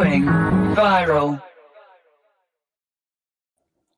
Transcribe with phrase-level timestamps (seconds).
[0.00, 0.24] Going
[0.74, 1.38] viral.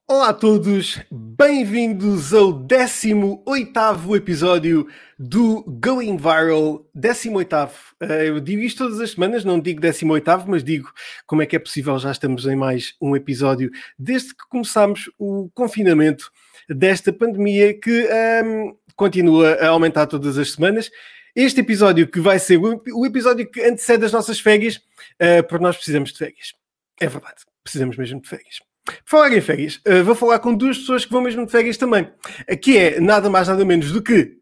[0.08, 7.70] Olá a todos, bem-vindos ao 18º episódio do Going Viral, 18º.
[8.00, 10.90] Eh, Eu digo isto todas as semanas, não digo 18º, mas digo
[11.24, 15.50] como é que é possível, já estamos em mais um episódio desde que começámos o
[15.54, 16.32] confinamento
[16.68, 20.90] desta pandemia que ehm, continua a aumentar todas as semanas.
[21.34, 24.80] Este episódio que vai ser o episódio que antecede as nossas férias,
[25.18, 26.52] eh, porque nós precisamos de férias.
[27.00, 28.60] É verdade, precisamos mesmo de férias.
[28.84, 31.76] Por falar em férias, uh, vou falar com duas pessoas que vão mesmo de férias
[31.76, 32.08] também.
[32.50, 34.38] Aqui é nada mais nada menos do que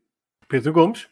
[0.48, 1.06] Pedro Gomes.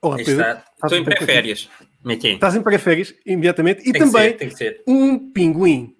[0.00, 0.32] Olá, Pedro.
[0.32, 0.64] está.
[0.82, 1.70] Estou em pré-férias.
[2.04, 3.88] Estás em pré-férias, imediatamente.
[3.88, 4.82] E Tem também ser, ser.
[4.86, 5.96] um pinguim.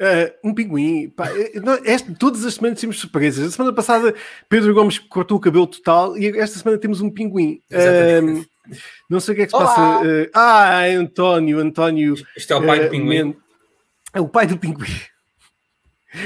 [0.00, 1.10] Uh, um pinguim.
[1.10, 3.46] Pá, eh, nós- este- todas as semanas temos surpresas.
[3.46, 4.14] A semana passada
[4.48, 7.62] Pedro Gomes cortou o cabelo total e esta semana temos um pinguim.
[7.70, 8.48] Exatamente.
[8.66, 8.74] Um,
[9.10, 9.66] não sei o que é que se Olá.
[9.66, 10.02] passa.
[10.02, 12.14] Uh, ah, António, António.
[12.34, 13.08] Isto é o pai uh, do pinguim.
[13.24, 13.36] Men-
[14.14, 15.00] É o pai do pinguim.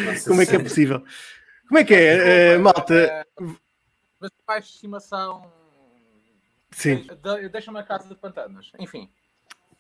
[0.06, 1.02] Nossa Como é que é possível?
[1.68, 2.94] Como é que é, uh, malta?
[2.94, 3.24] É,
[4.20, 5.50] Mas mais estimação.
[6.70, 7.06] Sim.
[7.22, 8.70] de- Deixa-me a casa de pantanas.
[8.78, 9.10] Enfim.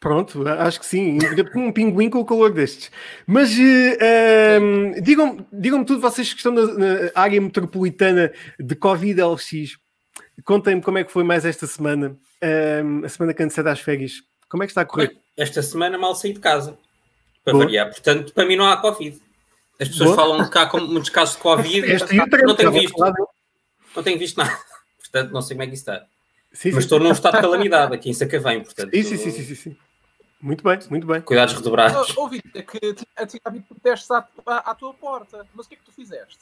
[0.04, 1.16] Pronto, acho que sim.
[1.56, 2.90] Um pinguim com o calor destes.
[3.26, 3.96] Mas eh,
[4.58, 9.78] ehm, digam-me digam tudo, vocês que estão na, na área metropolitana de Covid LX,
[10.44, 14.20] contem-me como é que foi mais esta semana, ehm, a semana que antecede às férias.
[14.46, 15.16] Como é que está a correr?
[15.38, 16.76] Esta semana mal saí de casa.
[17.42, 17.64] Para Boa.
[17.64, 17.88] variar.
[17.88, 19.18] Portanto, para mim não há Covid.
[19.80, 20.16] As pessoas Boa.
[20.16, 21.90] falam que há com muitos casos de Covid.
[21.90, 22.98] Este o treino, não tenho visto.
[23.96, 24.54] Não tenho visto nada.
[25.00, 26.04] Portanto, não sei como é que isso está.
[26.52, 26.78] Sim, Mas sim.
[26.80, 28.62] estou num estado de calamidade aqui em Sacavém.
[28.62, 29.76] Portanto, sim, sim, sim, sim, sim.
[30.44, 31.22] Muito bem, muito bem.
[31.22, 32.14] cuidados redobrados.
[32.18, 35.46] Ouvi é que tinha havido protestos à, à, à tua porta.
[35.54, 36.36] Mas o que é que tu fizeste?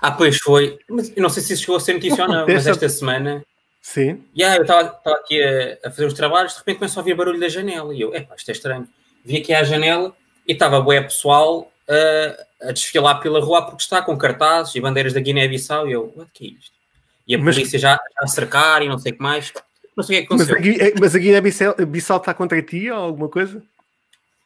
[0.00, 0.80] Ah, pois foi.
[0.90, 3.44] Mas eu não sei se isso chegou a ser notícia ou não, mas esta semana.
[3.80, 4.24] Sim.
[4.36, 7.38] Yeah, eu estava aqui a, a fazer os trabalhos, de repente começo a ouvir barulho
[7.38, 7.94] da janela.
[7.94, 8.88] E eu, epá, isto é estranho.
[9.24, 10.12] Vim aqui à janela
[10.46, 15.12] e estava bué pessoal a, a desfilar pela rua porque está com cartazes e bandeiras
[15.12, 15.88] da Guiné-Bissau.
[15.88, 16.72] E eu, o que é isto?
[17.28, 19.52] E a Mas- polícia já a cercar e não sei o que mais.
[19.96, 20.74] Não sei o que é que Mas a, aconteceu.
[20.74, 23.62] Gui- mas a Guiné-Bissau Bissau está contra ti ou alguma coisa?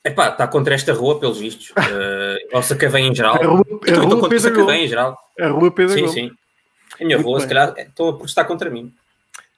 [0.05, 1.73] Epá, está contra esta rua, pelos vistos.
[1.79, 3.35] Uh, ou Sacavém em geral.
[3.35, 5.19] A rua, a também estou rua contra Sacavém em geral.
[5.41, 6.15] A rua Pedro Sim, Gomes.
[6.15, 6.31] sim.
[7.01, 7.49] A minha Muito rua, bem.
[7.49, 8.93] se calhar, estão a protestar contra mim.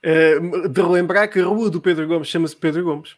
[0.03, 3.15] Uh, de relembrar que a rua do Pedro Gomes chama-se Pedro Gomes,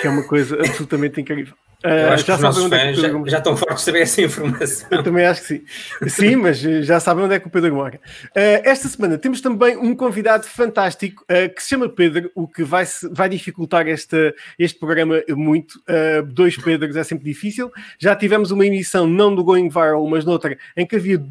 [0.00, 1.54] que é uma coisa absolutamente incrível.
[1.82, 4.02] Eu acho que os nossos onde é que o Pedro já, já estão fortes saber
[4.02, 4.88] essa informação.
[4.90, 5.64] Eu também acho que sim.
[6.08, 8.00] Sim, mas uh, já sabem onde é que o Pedro mora.
[8.26, 12.64] Uh, esta semana temos também um convidado fantástico uh, que se chama Pedro, o que
[12.64, 15.78] vai, vai dificultar esta, este programa muito.
[15.88, 17.70] Uh, dois Pedros é sempre difícil.
[17.98, 21.24] Já tivemos uma emissão, não do Going Viral, mas noutra, em que havia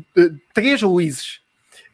[0.53, 1.41] três Luíses.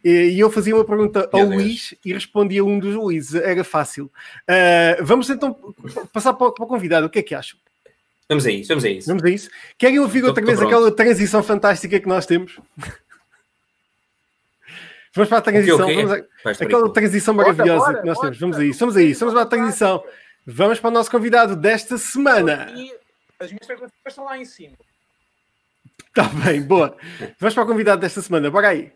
[0.04, 1.44] E eu fazia uma pergunta ao.
[1.44, 3.36] Luís e respondia um dos Luíses.
[3.36, 4.12] Era fácil.
[4.50, 5.58] Uh, vamos então
[6.12, 7.08] passar para o, para o convidado.
[7.08, 7.58] O que é que acham?
[8.30, 9.08] Vamos a isso, vamos a isso.
[9.08, 9.50] Vamos a isso.
[9.78, 10.74] Querem ouvir Tô- outra tô vez pronto.
[10.74, 12.60] aquela transição fantástica que nós temos?
[15.16, 15.86] Vamos para a transição.
[15.86, 16.28] O quê, o quê?
[16.44, 18.28] Vamos a- Aquela transição maravilhosa bora, que nós bora.
[18.30, 18.40] temos.
[18.40, 19.20] Vamos a isso, vamos a isso.
[19.20, 20.04] Vamos para a transição.
[20.46, 22.74] Vamos para o nosso convidado desta semana.
[23.40, 24.76] As minhas perguntas estão lá em cima.
[26.08, 26.98] Está bem, boa.
[27.40, 28.50] Vamos para o convidado desta semana.
[28.50, 28.92] Bora aí.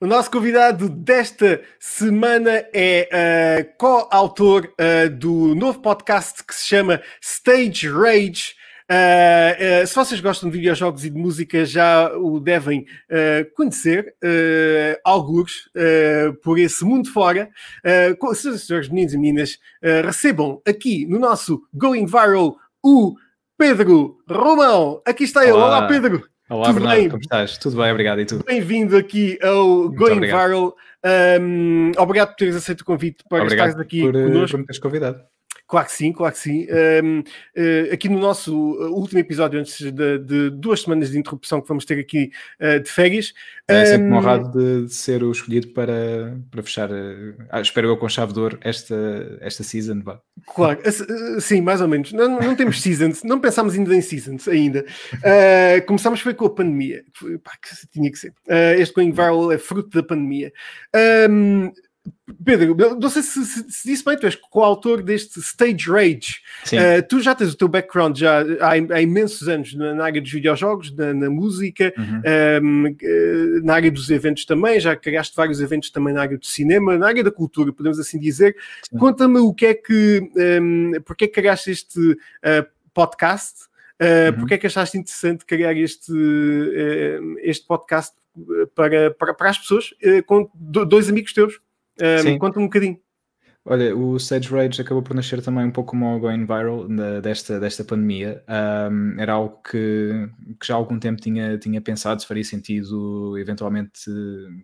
[0.00, 7.02] O nosso convidado desta semana é eh, co-autor eh, do novo podcast que se chama
[7.20, 8.54] Stage Rage.
[8.88, 14.14] Eh, eh, se vocês gostam de videojogos e de música, já o devem eh, conhecer,
[14.22, 15.68] uh, alguns,
[16.44, 17.50] por esse mundo fora.
[17.84, 19.58] Uh, e senhores, meninos e meninas,
[20.04, 23.16] recebam aqui no nosso Going Viral o
[23.58, 25.02] Pedro Romão.
[25.04, 25.54] Aqui está ele.
[25.54, 25.78] Olá.
[25.78, 26.22] Olá, Pedro.
[26.50, 27.08] Olá, Tudo Bernardo, bem?
[27.10, 27.58] como estás?
[27.58, 28.20] Tudo bem, obrigado.
[28.20, 28.42] E tu?
[28.44, 30.46] Bem-vindo aqui ao Going obrigado.
[30.48, 30.76] Viral.
[31.40, 34.50] Um, obrigado por teres aceito o convite para obrigado estares aqui por, eh, connosco.
[34.52, 35.20] por me teres convidado.
[35.68, 36.66] Claro que sim, claro que sim.
[37.04, 37.22] Um,
[37.54, 41.68] eh, aqui no nosso uh, último episódio, antes de, de duas semanas de interrupção que
[41.68, 43.34] vamos ter aqui uh, de férias.
[43.70, 47.88] É sempre um, honrado de, de ser o escolhido para, para fechar, eh, ah, espero
[47.88, 50.00] eu, com chave de ouro esta, esta season.
[50.02, 50.18] Vá.
[50.54, 52.14] Claro, eh, eh, sim, mais ou menos.
[52.14, 54.86] Não, não temos seasons, não pensámos ainda em seasons ainda.
[55.16, 57.04] Uh, começámos foi com a pandemia,
[57.44, 58.30] pá, que tinha que ser.
[58.46, 60.50] Uh, este Going Viral é fruto da pandemia.
[61.28, 61.70] Um,
[62.44, 66.40] Pedro, não sei se, se, se disse bem, tu és coautor deste Stage Rage.
[66.72, 70.30] Uh, tu já tens o teu background já há, há imensos anos na, área dos
[70.32, 72.22] videojogos, na, na música, Uhum.
[72.62, 76.46] um, eh, na área dos eventos também, já criaste vários eventos também na área do
[76.46, 78.56] cinema, na área da cultura, podemos assim dizer.
[78.98, 80.30] Conta-me o que é que,
[80.62, 83.64] um, porque é que criaste este uh, podcast,
[84.00, 84.38] uh, Uhum.
[84.38, 88.14] porque é que achaste interessante criar este, uh, este podcast
[88.74, 91.58] para, para, para as pessoas uh, com do, dois amigos teus.
[92.22, 92.38] Sim.
[92.38, 92.98] Conta um bocadinho.
[93.70, 97.20] Olha, o Stage Rage acabou por nascer também um pouco como o Going Viral da-
[97.20, 98.42] desta, desta pandemia.
[98.48, 100.26] Um, era algo que,
[100.58, 104.00] que já há algum tempo tinha, tinha pensado se faria sentido eventualmente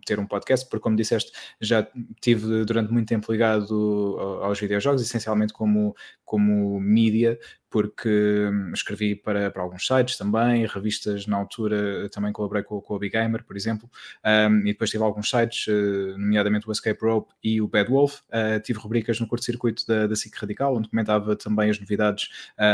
[0.07, 1.87] ter um podcast, porque como disseste, já
[2.19, 5.93] tive durante muito tempo ligado ao- aos videojogos, essencialmente como,
[6.25, 7.37] como mídia,
[7.75, 12.95] porque hum, escrevi para, para alguns sites também, revistas na altura, também colaborei com, com
[12.95, 13.91] o Big Gamer, por exemplo,
[14.49, 18.21] um, e depois tive alguns sites, eh, nomeadamente o Escape Rope e o Bad Wolf.
[18.29, 22.29] Uh, tive rubricas no curto-circuito da, da SIC Radical, onde comentava também as novidades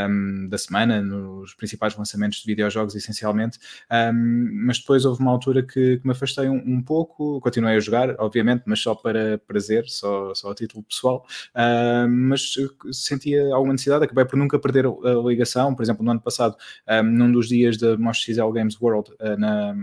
[0.07, 3.57] um, da semana, nos principais lançamentos de videojogos, essencialmente.
[3.91, 7.79] Um, mas depois houve uma altura que, que me afastei um, um pouco, continuei a
[7.79, 11.25] jogar, obviamente, mas só para prazer, só, só a título pessoal.
[11.55, 12.53] Uh, mas
[12.91, 15.73] sentia alguma necessidade, acabei por nunca perder a ligação.
[15.75, 16.55] Por exemplo, no ano passado,
[16.89, 19.75] um, num dos dias da Mostra XL Games World, uh, na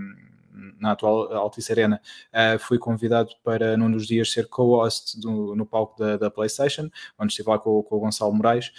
[0.78, 2.00] na atual Altice Arena,
[2.32, 7.32] uh, fui convidado para num dos dias ser co-host no palco da, da, PlayStation, onde
[7.32, 8.72] estive lá com, com o Gonçalo Moraes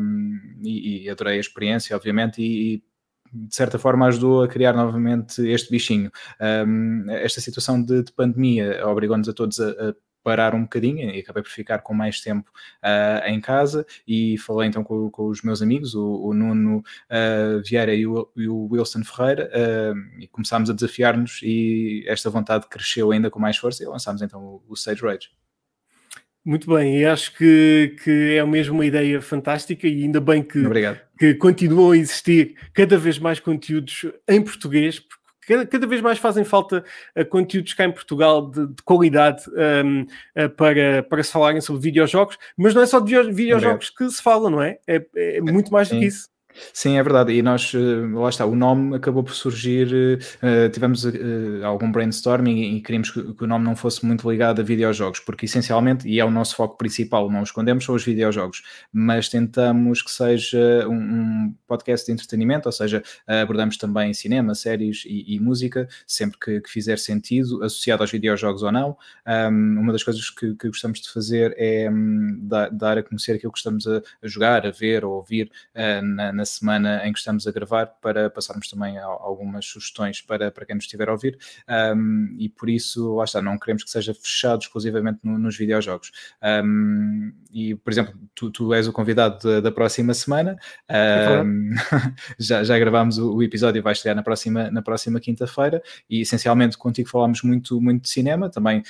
[0.00, 2.82] um, e, e, adorei a experiência, obviamente, e, e
[3.32, 6.10] de certa forma ajudou a criar novamente este bichinho.
[6.66, 11.20] Um, esta situação de, de pandemia obrigou-nos a todos a, a parar um bocadinho e
[11.20, 12.50] acabei por ficar com mais tempo
[12.82, 17.62] uh, em casa e falei então com, com os meus amigos, o, o Nuno uh,
[17.64, 22.66] Vieira e o, e o, Wilson Ferreira uh, e começámos a desafiar-nos e esta vontade
[22.68, 25.30] cresceu ainda com mais força e lançámos então o, o Sage Rage.
[26.44, 30.60] Muito bem, e acho que, que é mesmo uma ideia fantástica e ainda bem que,
[31.16, 36.18] que continuam a existir cada vez mais conteúdos em português, porque Cada, cada, vez mais
[36.18, 36.84] fazem falta
[37.18, 39.42] uh, conteúdos cá em Portugal de, de qualidade
[39.84, 44.08] um, uh, para, para se falarem sobre videojogos, mas não é só de videojogos que
[44.08, 44.78] se fala, não é?
[44.86, 46.31] É, é muito mais do que isso.
[46.72, 47.32] Sim, é verdade.
[47.32, 47.72] E nós,
[48.14, 51.10] lá está, o nome acabou por surgir, uh, tivemos uh,
[51.64, 56.08] algum brainstorming e queríamos que, o nome não fosse muito ligado a videojogos, porque essencialmente,
[56.08, 58.62] e é o nosso foco principal, não escondemos, são os videojogos,
[58.92, 65.34] mas tentamos que seja um, podcast de entretenimento, ou seja, abordamos também cinema, séries e,
[65.34, 68.96] e música, sempre que, que, fizer sentido, associado aos videojogos ou não.
[69.26, 73.52] Um, uma das coisas que, que, gostamos de fazer é um, dar, a conhecer aquilo
[73.52, 75.50] que estamos a, a jogar, a ver ou ouvir
[76.02, 80.50] na, na na semana em que estamos a gravar para passarmos também algumas sugestões para,
[80.50, 81.38] para quem nos estiver a ouvir.
[81.96, 86.10] Um, e por isso, lá está, não queremos que seja fechado exclusivamente no, nos videojogos.
[86.42, 90.56] Um, e, por exemplo, tu, tu és o convidado da, da próxima semana,
[91.44, 91.70] um,
[92.38, 95.80] já, já gravámos o, o, episódio, vai chegar na próxima, na próxima quinta-feira.
[96.10, 98.82] E essencialmente contigo falámos muito, muito de cinema, também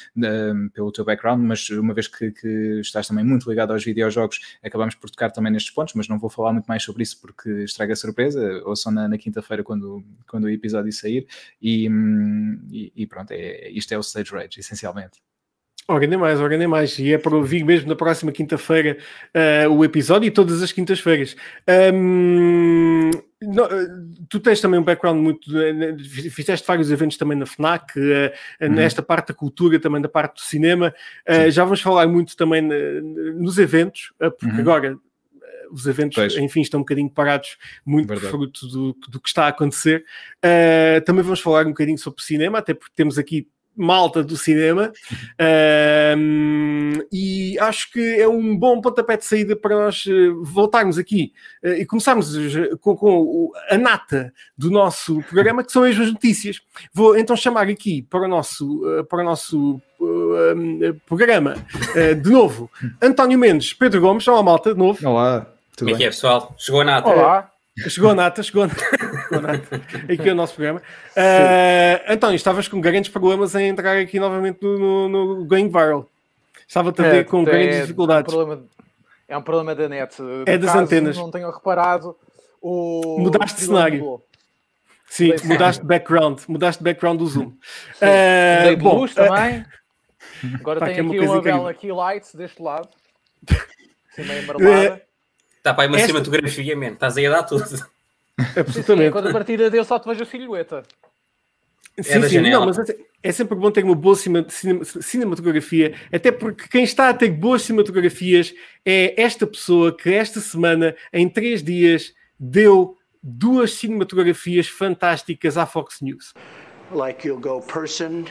[0.73, 4.95] pelo teu background, mas uma vez que, que estás também muito ligado aos videojogos, acabamos
[4.95, 7.65] por tocar também nestes pontos, mas não vou falar muito mais sobre isso porque que
[7.65, 11.27] estraga a surpresa, ou só na, na quinta-feira quando, quando o episódio sair,
[11.61, 11.89] e,
[12.71, 15.21] e, e pronto, é, isto é o Stage Rage, essencialmente.
[15.89, 16.97] Ora, nem mais, ora, nem mais.
[16.99, 18.97] E é para ouvir mesmo na próxima quinta-feira
[19.67, 21.35] uh, o episódio e todas as quintas-feiras.
[21.93, 23.11] Um,
[23.43, 23.69] não,
[24.29, 25.51] tu tens também um background muito.
[26.31, 28.03] Fizeste vários eventos também na FNAC, uh,
[28.65, 28.73] uhum.
[28.73, 30.95] nesta parte da cultura, também da parte do cinema.
[31.51, 34.61] Já vamos falar muito também nos eventos, porque uhum.
[34.61, 34.99] agora
[35.73, 36.37] os eventos, pois.
[36.37, 38.31] enfim, estão um bocadinho parados, muito Verdade.
[38.31, 40.05] fruto do, do que está a acontecer.
[40.45, 44.93] Uh, também vamos falar um bocadinho sobre cinema, até porque temos aqui malta do cinema
[45.41, 51.33] uh, e acho que é um bom pontapé de saída para nós uh, voltarmos aqui
[51.65, 52.35] uh, e começarmos
[52.81, 56.61] com, com, a nata do nosso programa que são as notícias
[56.93, 59.81] vou então chamar aqui para o nosso para o nosso
[61.07, 61.55] programa
[62.23, 65.47] de novo António Mendes, Pedro Gomes, olá malta de novo Olá
[65.83, 66.55] tudo Como é que é, pessoal?
[66.57, 67.09] Chegou a nata.
[67.09, 67.51] Olá.
[67.89, 68.85] Chegou a nata, chegou a nata.
[68.85, 69.77] Chegou a nata.
[70.13, 70.81] Aqui é o nosso programa.
[70.81, 76.09] Uh, António, estavas com grandes problemas em entrar aqui novamente no, no, no Going Viral.
[76.69, 78.33] Estava também é, com é, grandes dificuldades.
[78.33, 78.67] É um, problema,
[79.29, 80.17] é um problema da net.
[80.47, 81.17] É das antenas.
[81.17, 82.17] Não tenho reparado.
[82.61, 83.99] O Mudaste de cenário.
[83.99, 84.27] Mudou.
[85.09, 86.41] Sim, Sim, mudaste de background.
[86.49, 87.53] Mudaste de background do Zoom.
[87.95, 88.07] Sim.
[88.07, 89.67] Uh, bom, luz também.
[90.55, 92.89] Agora tem aqui uma bela key light deste lado.
[94.13, 95.03] Assim meio amarelada.
[95.63, 96.09] Está para aí uma Esta...
[96.09, 96.89] cinematografia, man.
[96.89, 97.63] estás aí a dar tudo.
[98.59, 99.13] Absolutamente.
[99.13, 100.83] Quando a partida dele só te vejo a silhueta.
[102.01, 105.95] Sim, é sim, não, mas é, é sempre bom ter uma boa cima, cine, cinematografia,
[106.11, 108.53] até porque quem está a ter boas cinematografias
[108.85, 116.01] é esta pessoa que esta semana, em três dias, deu duas cinematografias fantásticas à Fox
[116.01, 116.35] News.
[116.91, 118.25] Like you'll go person,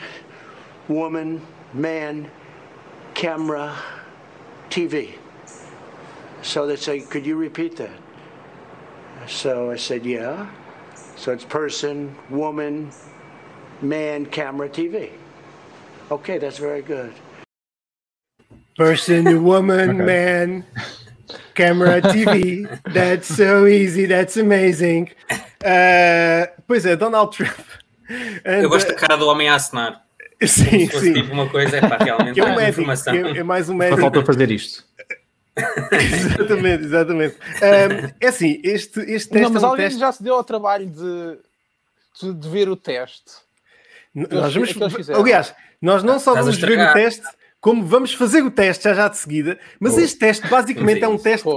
[0.90, 1.40] woman,
[1.72, 2.26] man,
[3.14, 3.72] camera,
[4.68, 5.21] TV.
[6.42, 7.98] So they say, could you repeat that?
[9.28, 10.48] So I said, yeah.
[11.16, 12.90] So it's person, woman,
[13.80, 15.10] man, camera, TV.
[16.10, 17.12] Okay, that's very good.
[18.76, 20.04] Person, woman, okay.
[20.04, 20.66] man,
[21.54, 22.66] camera, TV.
[22.92, 24.06] That's so easy.
[24.06, 25.10] That's amazing.
[25.64, 27.66] Uh, pois é, Donald Trump.
[28.44, 30.02] And, Eu gosto da cara do homem a assinar.
[30.44, 31.12] Sim, sim.
[31.12, 33.14] Tipo uma coisa, é pá, realmente é, um médico, informação.
[33.14, 34.00] É, é mais um médico.
[34.00, 34.84] Só falta fazer isto.
[35.92, 37.36] Exatamente, exatamente.
[37.36, 39.40] Um, é assim, este, este teste.
[39.40, 40.00] Não, mas é um alguém teste...
[40.00, 41.38] já se deu ao trabalho de,
[42.20, 43.32] de, de ver o teste.
[44.14, 47.26] Nós vamos, aliás, nós não só vamos ver o teste,
[47.60, 51.16] como vamos fazer o teste já já de seguida, mas este teste basicamente é um
[51.16, 51.48] teste,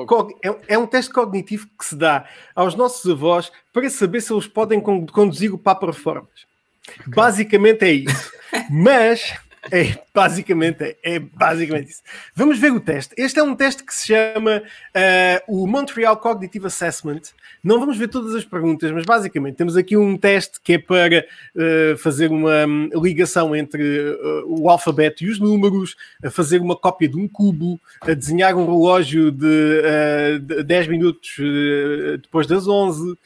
[0.43, 2.25] é, é, um teste cognitivo que se dá
[2.55, 6.45] aos nossos avós para saber se eles podem conduzir o Papa Reformas.
[6.87, 7.13] Okay.
[7.13, 8.31] Basicamente é isso.
[8.69, 9.33] mas
[9.71, 12.03] é, basicamente, é, é, basicamente isso.
[12.35, 13.15] Vamos ver o teste.
[13.17, 17.21] Este é um teste que se chama uh, o Montreal Cognitive Assessment.
[17.63, 21.25] Não vamos ver todas as perguntas, mas basicamente temos aqui um teste que é para
[21.55, 25.95] uh, fazer uma um, ligação entre uh, o alfabeto e os números,
[26.31, 31.37] fazer uma cópia de um cubo, desenhar um relógio de, de 10 minutos
[32.21, 33.17] depois das 11,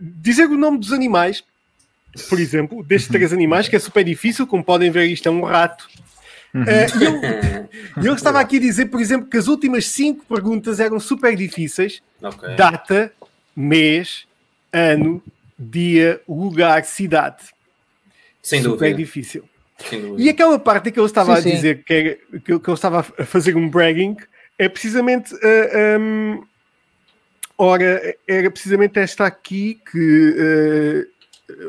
[0.00, 1.44] dizer o nome dos animais
[2.28, 5.42] por exemplo, destes três animais, que é super difícil, como podem ver, isto é um
[5.42, 5.88] rato.
[6.54, 10.98] Uh, eu, eu estava aqui a dizer, por exemplo, que as últimas cinco perguntas eram
[10.98, 12.56] super difíceis: okay.
[12.56, 13.12] data,
[13.54, 14.26] mês,
[14.72, 15.22] ano,
[15.58, 17.44] dia, lugar, cidade.
[18.42, 18.96] Sem super dúvida.
[18.96, 19.44] difícil.
[20.16, 22.74] E aquela parte que eu estava sim, a dizer que, era, que, eu, que, eu
[22.74, 24.16] estava a fazer um bragging
[24.58, 25.34] é precisamente.
[25.34, 26.42] Uh, eh, um, ehm,
[27.58, 31.08] ora, era precisamente esta aqui que.
[31.10, 31.15] Uh,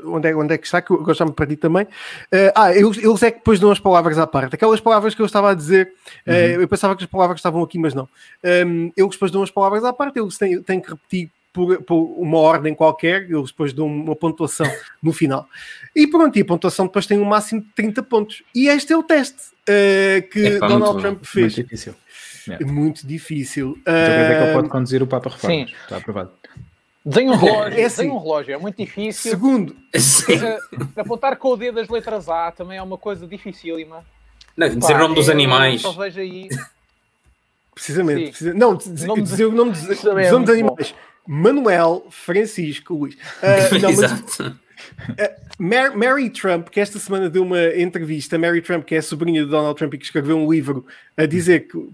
[0.05, 1.83] onde é, onde é que está, que eu, já me perdi também.
[1.83, 4.55] Uh, ah, eles, eles, é que depois dão as palavras à parte.
[4.55, 5.93] Aquelas palavras que eu estava a dizer,
[6.25, 6.61] uh, uhum.
[6.61, 8.03] eu pensava que as palavras estavam aqui, mas não.
[8.43, 11.81] Um, ehm, eles depois dão as palavras à parte, eles têm, têm que repetir por,
[11.83, 14.69] por, uma ordem qualquer, eles depois dão uma pontuação
[15.01, 15.47] no final.
[15.95, 18.43] E pronto, e a pontuação depois tem um máximo de 30 pontos.
[18.53, 21.55] E este é o teste uh, que é, Donald muito, Trump fez.
[21.55, 21.95] Muito difícil.
[22.49, 22.63] É.
[22.63, 23.77] Muito difícil.
[23.81, 25.69] Então quer dizer que ele pode conduzir o Papa Reformas.
[25.69, 25.75] Sim.
[25.83, 26.31] Está aprovado.
[27.07, 29.31] Desenha um relógio, é assim, um relógio, é muito difícil.
[29.31, 34.05] Segundo, uh, apontar com o dedo as letras A também é uma coisa dificílima.
[34.57, 35.81] Não, dizer o nome dos animais.
[35.81, 36.49] Só vejo aí.
[37.73, 38.31] Precisamente.
[38.31, 38.53] Precisa...
[38.53, 40.93] Não, dizer o nome dos, dos é dos animais.
[41.25, 43.15] Manuel Francisco Luís.
[43.15, 48.95] Uh, não, mas, uh, Mary Trump, que esta semana deu uma entrevista, Mary Trump, que
[48.95, 50.85] é a sobrinha de Donald Trump e que escreveu um livro
[51.15, 51.89] a dizer que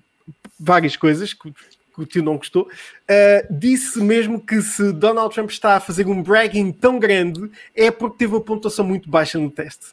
[0.60, 1.54] várias coisas, que
[2.02, 6.22] o tio não gostou, uh, disse mesmo que se Donald Trump está a fazer um
[6.22, 9.88] bragging tão grande é porque teve uma pontuação muito baixa no teste.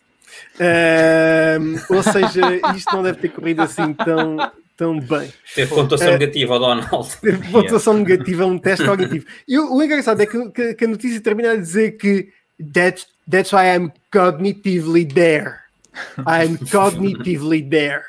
[0.56, 5.32] Uh, ou seja, isto não deve ter corrido assim tão, tão bem.
[5.54, 7.16] Teve pontuação uh, negativa, Donald.
[7.20, 8.10] Teve pontuação yeah.
[8.10, 9.26] negativa, um teste cognitivo.
[9.46, 12.28] E o, o engraçado é que, que, que, a notícia termina a dizer que
[12.72, 15.60] that's, that's why I'm cognitively there.
[16.18, 18.04] I'm cognitively there.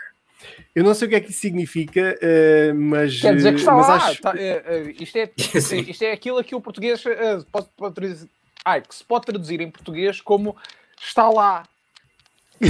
[0.73, 3.19] Eu não sei o que é que isso significa, uh, mas.
[3.19, 3.95] Quer dizer que está lá.
[3.95, 4.21] Acho...
[4.21, 7.03] Tá, uh, uh, isto, é, isto é aquilo que o português
[7.51, 8.29] pode, pode traduzir,
[8.63, 10.55] ai, que se pode traduzir em português como
[11.01, 11.63] está lá.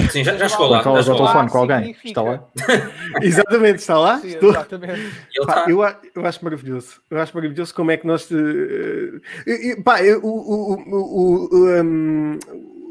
[0.10, 0.82] Sim, já, já chegou lá.
[0.82, 1.96] Falas ao telefone com alguém.
[2.04, 2.44] Está lá.
[3.22, 4.20] exatamente, está lá.
[4.20, 4.50] Sim, Estou...
[4.52, 5.02] Exatamente.
[5.46, 5.82] Pá, eu,
[6.16, 7.02] eu acho maravilhoso.
[7.10, 8.30] Eu acho maravilhoso como é que nós.
[8.32, 9.22] Uh,
[9.84, 12.40] pá, o, o, o, o um,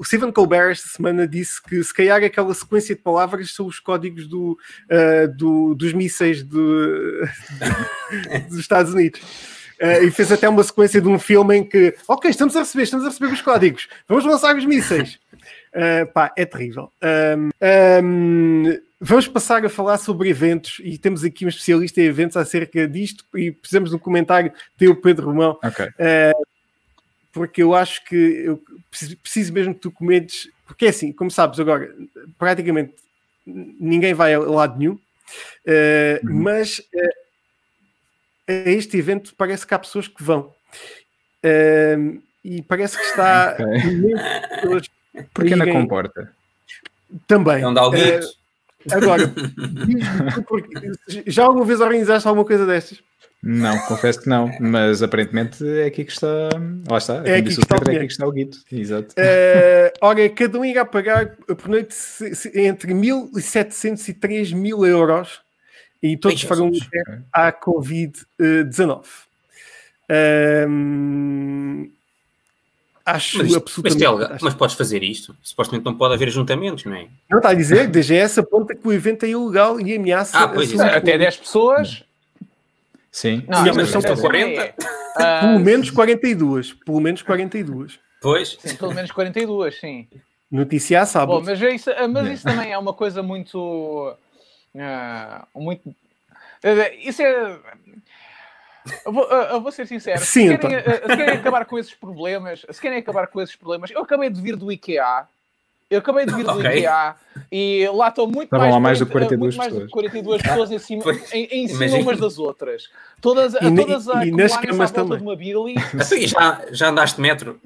[0.00, 3.78] o Stephen Colbert esta semana disse que se calhar aquela sequência de palavras são os
[3.78, 4.58] códigos do,
[4.90, 7.20] uh, do dos mísseis do,
[8.48, 9.20] dos Estados Unidos.
[9.78, 12.84] Uh, e fez até uma sequência de um filme em que, ok, estamos a receber,
[12.84, 15.18] estamos a receber os códigos, vamos lançar os mísseis.
[15.74, 16.90] Uh, pá, é terrível.
[17.36, 17.50] Um,
[18.02, 22.88] um, vamos passar a falar sobre eventos e temos aqui um especialista em eventos acerca
[22.88, 25.58] disto e precisamos de um comentário teu, Pedro Romão.
[25.62, 25.88] Okay.
[25.88, 26.50] Uh,
[27.32, 28.62] porque eu acho que eu
[29.22, 31.94] preciso mesmo que tu comentes, porque é assim, como sabes agora,
[32.38, 32.94] praticamente
[33.46, 36.42] ninguém vai a lado nenhum, uh, uhum.
[36.42, 36.82] mas uh,
[38.48, 40.54] a este evento parece que há pessoas que vão.
[41.44, 43.56] Uh, e parece que está
[44.64, 44.88] okay.
[45.34, 46.32] Porque na comporta.
[47.26, 47.60] Também.
[47.60, 47.92] Não dá o
[48.90, 49.24] Agora,
[51.26, 53.02] já alguma vez organizaste alguma coisa destas?
[53.42, 56.50] Não, confesso que não, mas aparentemente é aqui que está.
[56.88, 58.58] Lá está, é aqui, que está, Pedro, é aqui que está o guito.
[58.70, 59.14] Exato.
[59.14, 61.94] Uh, ora, cada um irá pagar por noite
[62.54, 65.40] entre 1.700 e 3 mil euros
[66.02, 66.78] e todos farão um
[67.32, 69.04] à Covid-19.
[70.68, 71.90] Um,
[73.06, 74.04] acho mas, absolutamente.
[74.04, 74.44] Mas, acho.
[74.44, 75.34] mas podes fazer isto?
[75.42, 77.08] Supostamente não pode haver ajuntamentos, não é?
[77.30, 80.38] Não está a dizer, DGS aponta que o evento é ilegal e ameaça.
[80.38, 82.04] Ah, pois, até 10 pessoas.
[83.10, 83.44] Sim.
[83.48, 84.62] Não, não mas são para 40?
[84.62, 84.74] É,
[85.40, 86.72] pelo menos 42.
[86.72, 87.98] Pelo menos 42.
[88.20, 88.56] Pois.
[88.60, 90.08] Sim, pelo menos 42, sim.
[90.50, 91.40] Noticiar sábado.
[91.40, 94.16] Bom, mas, é isso, mas isso também é uma coisa muito.
[94.74, 95.94] Uh, muito.
[97.02, 97.58] Isso é.
[99.04, 100.20] Eu vou, eu vou, ser sincero.
[100.20, 100.94] Sim, se, querem, então.
[100.94, 104.40] se querem acabar com esses problemas, se querem acabar com esses problemas, eu acabei de
[104.40, 105.28] vir do IKEA
[105.90, 106.78] eu acabei de vir do okay.
[106.78, 107.16] IKEA
[107.52, 109.90] e lá estão muito Estavam mais, lá mais de 42 muito pessoas.
[109.90, 112.88] 42 pessoas em cima, em, em cima umas das outras.
[113.20, 115.18] Todas, e, todas a e nas camas também.
[115.18, 115.74] de uma Billy.
[115.98, 117.60] Assim, já, já andaste metro?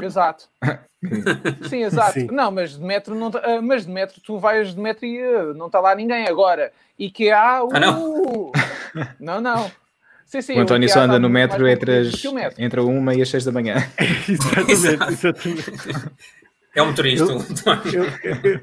[0.00, 0.48] Exato.
[1.68, 2.12] Sim, exato.
[2.12, 2.28] Sim.
[2.30, 5.20] Não, mas de metro não tá, ah, mas de metro tu vais de metro e
[5.20, 6.72] uh, não está lá ninguém agora.
[6.98, 8.52] IKEA, uh, ah, não?
[9.18, 9.70] não, não.
[10.26, 12.22] Sim, sim, o António só anda no metro entre, as,
[12.56, 13.76] entre uma e as seis da manhã.
[14.28, 16.12] exatamente, exatamente.
[16.74, 17.32] É um motorista.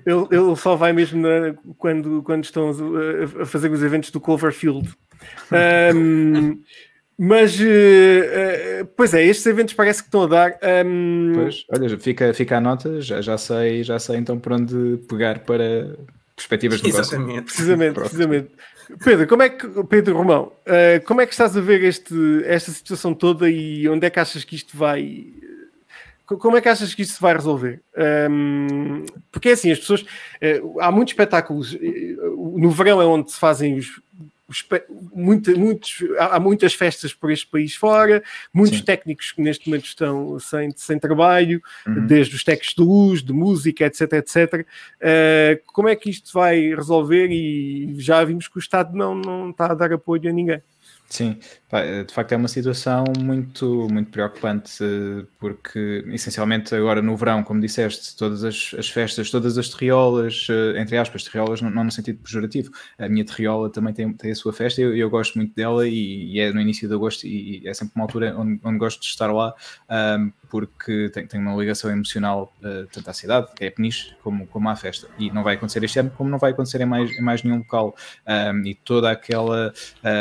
[0.05, 2.71] Ele, ele, só vai mesmo na, quando, quando estão
[3.41, 4.89] a, fazer os eventos do Cloverfield.
[5.95, 6.61] Um,
[7.17, 10.59] mas, uh, pois é, estes eventos parece que estão a dar.
[10.85, 11.33] Um...
[11.35, 15.39] Pois, olha, fica, fica a nota, já, já, sei, já sei então por onde pegar
[15.39, 15.95] para
[16.35, 17.15] perspectivas de negócio.
[17.15, 18.51] Exatamente, precisamente, precisamente.
[19.03, 22.71] Pedro, como é que, Pedro Romão, uh, como é que estás a ver este, esta
[22.71, 25.27] situação toda e onde é que achas que isto vai,
[26.37, 27.81] como é que achas que isto se vai resolver?
[28.29, 30.01] Um, porque é assim, as pessoas.
[30.01, 31.73] Uh, há muitos espetáculos.
[31.73, 34.01] Uh, no verão é onde se fazem os.
[34.47, 34.65] os
[35.13, 38.23] muita, muitos, há muitas festas por este país fora,
[38.53, 38.85] muitos Sim.
[38.85, 42.05] técnicos que neste momento estão sem, sem trabalho, uhum.
[42.05, 44.13] desde os técnicos de luz, de música, etc.
[44.13, 44.65] etc.
[44.97, 47.29] Uh, como é que isto vai resolver?
[47.31, 50.61] E já vimos que o Estado não, não está a dar apoio a ninguém.
[51.11, 51.37] Sim,
[51.73, 57.43] eh, de facto é uma situação muito, muito preocupante, eh, porque essencialmente agora no verão,
[57.43, 61.83] como disseste, todas as, as festas, todas as terriolas, eh, entre aspas, terriolas não, não,
[61.83, 65.37] no sentido pejorativo, a minha terriola também tem, tem a sua festa eu, eu, gosto
[65.37, 68.61] muito dela e, e, é no início de agosto e, é sempre uma altura onde,
[68.63, 69.53] onde gosto de estar lá,
[70.17, 74.67] um, porque tem, uma ligação emocional uh, tanto à cidade, que é Peniche, como, como
[74.67, 75.07] à festa.
[75.17, 77.59] E não vai acontecer este ano, como não vai acontecer em mais, em mais nenhum
[77.59, 77.95] local.
[78.27, 79.73] Um, e toda aquela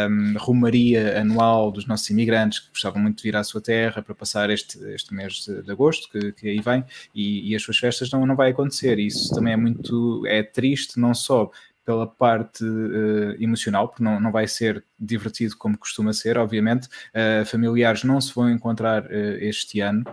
[0.08, 4.14] um, rumaria anual dos nossos imigrantes que gostavam muito de vir à sua terra para
[4.14, 7.78] passar este, este mês de, de agosto, que, que aí vem, e, e, as suas
[7.78, 9.00] festas não, não vai acontecer.
[9.00, 11.50] Isso também é muito é triste, não só
[11.90, 16.86] pela parte uh, emocional, porque não, não vai ser divertido como costuma ser, obviamente.
[16.86, 20.04] Uh, familiares não se vão encontrar uh, este ano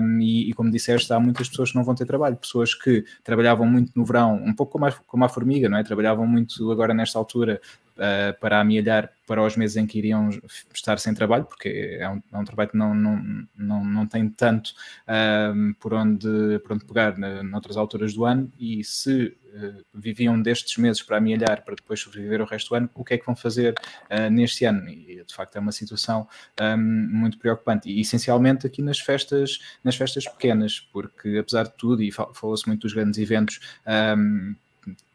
[0.00, 3.04] um, e, e, como disseste, há muitas pessoas que não vão ter trabalho, pessoas que
[3.24, 5.82] trabalhavam muito no verão, um pouco como a, como a formiga, não é?
[5.82, 7.60] Trabalhavam muito agora nesta altura
[7.98, 10.30] uh, para amealhar para os meses em que iriam
[10.74, 14.26] estar sem trabalho, porque é um, é um trabalho que não, não, não, não tem
[14.30, 14.68] tanto
[15.06, 20.40] uh, por, onde, por onde pegar na, noutras alturas do ano, e se uh, viviam
[20.40, 23.26] destes meses para amealhar para depois sobreviver o resto do ano, o que é que
[23.26, 23.74] vão fazer
[24.10, 24.88] uh, neste ano?
[24.88, 26.26] E de facto é uma situação
[26.60, 32.02] um, muito preocupante, e essencialmente aqui nas festas, nas festas pequenas, porque apesar de tudo,
[32.02, 33.60] e falou-se muito dos grandes eventos.
[33.86, 34.54] Um,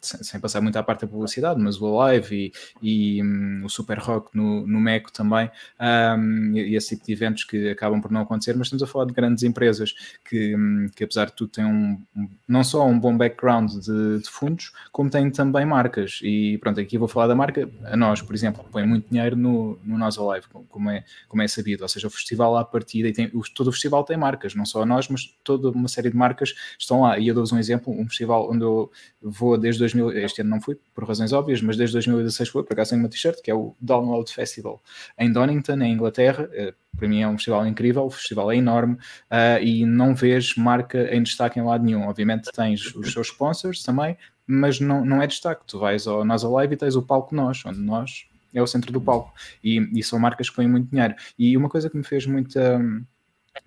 [0.03, 3.97] sem passar muito à parte da publicidade, mas o Alive e, e um, o Super
[3.99, 8.21] Rock no, no Meco também, um, e, esse tipo de eventos que acabam por não
[8.21, 9.93] acontecer, mas estamos a falar de grandes empresas
[10.27, 12.01] que, um, que apesar de tudo, têm um,
[12.47, 16.19] não só um bom background de, de, fundos, como têm também marcas.
[16.21, 19.79] E pronto, aqui vou falar da marca, a nós, por exemplo, põe muito dinheiro no,
[19.83, 23.13] no Nós Alive, como é, como é sabido, ou seja, o festival à partida, e
[23.13, 26.15] tem, todo o festival tem marcas, não só a nós, mas toda uma série de
[26.15, 27.17] marcas estão lá.
[27.17, 30.62] E eu dou-vos um exemplo, um festival onde eu vou desde 2000, este ano não
[30.62, 33.56] fui, por razões óbvias, mas desde 2016 foi, por acaso tenho uma t-shirt, que é
[33.56, 34.82] o Download Festival,
[35.17, 36.49] em Donington, em Inglaterra.
[36.53, 40.56] Eh, para mim é um festival incrível, o festival é enorme uh, e não vês
[40.56, 42.08] marca em destaque em lado nenhum.
[42.08, 45.63] Obviamente tens os seus sponsors também, mas não, não é destaque.
[45.65, 48.91] Tu vais ao Nós Live e tens o palco Nós, onde nós é o centro
[48.91, 49.34] do palco.
[49.63, 51.15] E, e são marcas que põem muito dinheiro.
[51.38, 52.77] E uma coisa que me fez muita.
[52.77, 53.03] Um,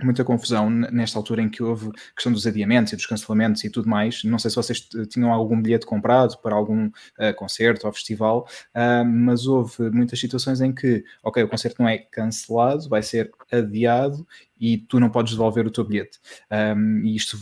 [0.02, 3.88] muita confusão nesta altura em que houve questão dos adiamentos e dos cancelamentos e tudo
[3.88, 4.24] mais.
[4.24, 9.04] Não sei se vocês tinham algum bilhete comprado para algum uh, concerto ou festival, uh,
[9.04, 14.26] mas houve muitas situações em que, ok, o concerto não é cancelado, vai ser adiado
[14.58, 16.18] e tu não podes devolver o teu bilhete.
[16.50, 17.38] Um, e isto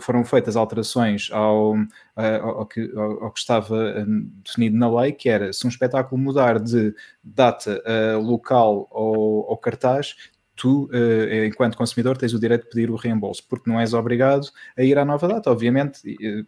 [0.00, 1.76] foram feitas alterações ao,
[2.16, 4.04] ao, que, ao, que, estava
[4.44, 9.56] definido na lei, que era se um espetáculo mudar de data, uh, local ou, ou
[9.56, 10.16] cartaz,
[10.60, 14.46] tu, uh, enquanto consumidor, tens o direito de pedir o reembolso, porque não és obrigado
[14.76, 15.50] a ir à nova data.
[15.50, 16.46] Obviamente, uh,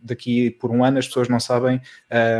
[0.00, 1.80] daqui por um ano as pessoas não sabem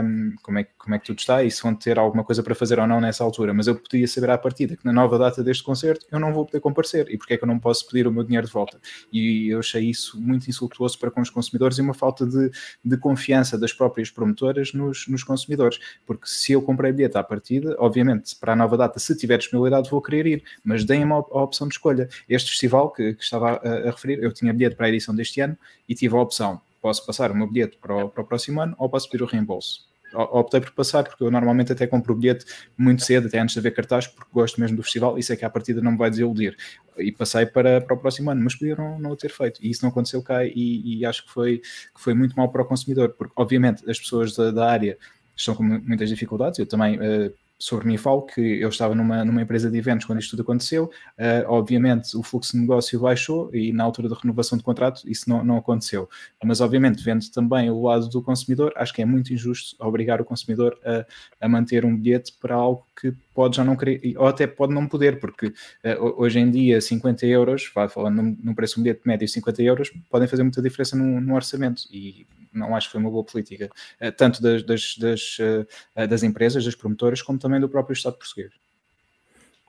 [0.02, 2.54] um, como, é, como é que tudo está e se vão ter alguma coisa para
[2.54, 3.52] fazer ou não nessa altura.
[3.52, 6.46] Mas eu podia saber à partida que na nova data deste concerto eu não vou
[6.46, 8.80] poder comparecer e porque é que eu não posso pedir o meu dinheiro de volta.
[9.12, 12.50] E eu achei isso muito insultuoso para com os consumidores e uma falta de,
[12.84, 15.78] de confiança das próprias promotoras nos, nos consumidores.
[16.04, 19.90] Porque se eu comprei bilhete à partida, obviamente para a nova data, se tiver disponibilidade,
[19.90, 22.08] vou querer ir, mas deem-me a, a opção de escolha.
[22.28, 25.40] Este festival que, que estava a, a referir, eu tinha bilhete para a edição deste
[25.40, 25.56] ano
[25.88, 28.76] e tive a opção posso passar o meu bilhete para o, para o próximo ano
[28.78, 29.88] ou posso pedir o reembolso.
[30.14, 32.44] Optei por passar porque eu normalmente até compro o bilhete
[32.78, 35.44] muito cedo, até antes de haver cartaz, porque gosto mesmo do festival e sei que
[35.44, 36.56] a partida não me vai desiludir.
[36.96, 39.60] E passei para, para o próximo ano, mas podiam não o ter feito.
[39.60, 42.62] E isso não aconteceu cá e, e acho que foi, que foi muito mal para
[42.62, 44.96] o consumidor, porque obviamente as pessoas da, da área
[45.36, 46.60] estão com muitas dificuldades.
[46.60, 50.20] Eu também uh, sobre mim falo que eu estava numa, numa empresa de eventos quando
[50.20, 50.84] isto tudo aconteceu.
[51.18, 55.28] Uh, obviamente, o fluxo de negócio baixou e na altura da renovação de contrato isso
[55.28, 56.08] não, não aconteceu.
[56.44, 60.24] Mas, obviamente, vendo também o lado do consumidor, acho que é muito injusto obrigar o
[60.24, 61.06] consumidor a,
[61.44, 64.86] a manter um bilhete para algo que pode já não querer, ou até pode não
[64.86, 69.26] poder, porque uh, hoje em dia 50 euros, falando num, num preço um bilhete médio
[69.28, 72.26] 50 euros, podem fazer muita diferença no, no orçamento e
[72.58, 76.64] não acho que foi uma boa política, uh, tanto das, das, das, uh, das, empresas,
[76.64, 78.52] das promotoras, como também do próprio Estado português.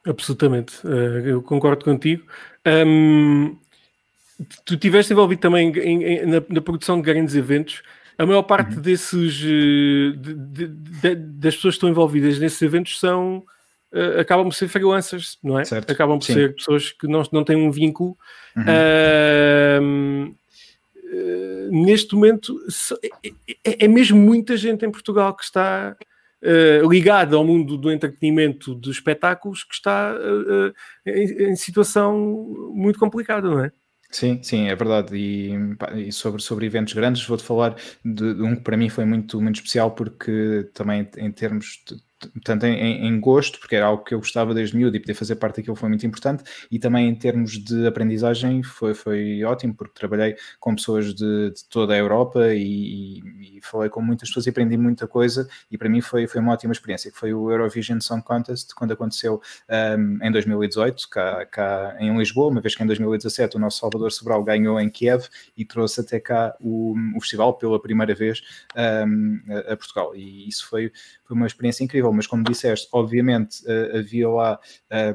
[0.06, 0.74] Absolutamente,
[1.26, 2.26] eu concordo contigo.
[4.64, 7.82] Tu estiveste envolvido também em, em, na, na, produção de grandes eventos.
[8.18, 8.82] A maior parte uhum.
[8.82, 13.44] desses de, de, de, das pessoas que estão envolvidas nesses eventos são
[14.20, 15.66] acabam por ser freelancers, não é?
[15.66, 15.92] Certo.
[15.92, 16.34] Acabam por Sim.
[16.34, 18.18] ser pessoas que não, não têm um vínculo.
[18.56, 18.64] Uhum.
[18.64, 20.36] Uh,
[21.72, 22.58] neste momento
[23.24, 23.30] é,
[23.64, 25.96] é, é, mesmo muita gente em Portugal que está
[26.44, 30.16] uh, ligada ao mundo do entretenimento de espetáculos que está
[31.06, 33.72] em, em situação muito complicada, não é?
[34.10, 35.16] Sim, sim, é verdade.
[35.16, 35.54] E,
[35.96, 39.42] e, sobre, sobre eventos grandes, vou-te falar de, de, um que para mim foi muito,
[39.42, 41.98] muito especial, porque também em termos de,
[42.44, 45.36] tanto em, em, gosto, porque era algo que eu gostava desde miúdo e poder fazer
[45.36, 49.94] parte daquilo foi muito importante, e também em termos de aprendizagem foi, foi ótimo, porque
[49.94, 54.50] trabalhei com pessoas de, de toda a Europa e, e, falei com muitas pessoas e
[54.50, 58.00] aprendi muita coisa, e para mim foi, foi uma ótima experiência, que foi o Eurovision
[58.00, 59.42] Song Contest, quando aconteceu
[59.98, 64.12] um, em 2018, cá, cá em Lisboa, uma vez que em 2017 o nosso Salvador
[64.12, 65.26] Sobral ganhou em Kiev
[65.56, 68.42] e trouxe até cá o, o festival pela primeira vez
[68.76, 70.92] um, a, a Portugal, e isso foi,
[71.24, 74.60] foi uma experiência incrível, mas como disseste, obviamente uh, havia lá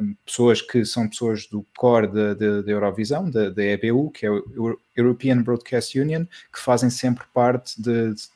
[0.00, 5.42] um, pessoas que são pessoas do core da Eurovisão, da EBU, que é o European
[5.42, 7.80] Broadcast Union, que fazem sempre parte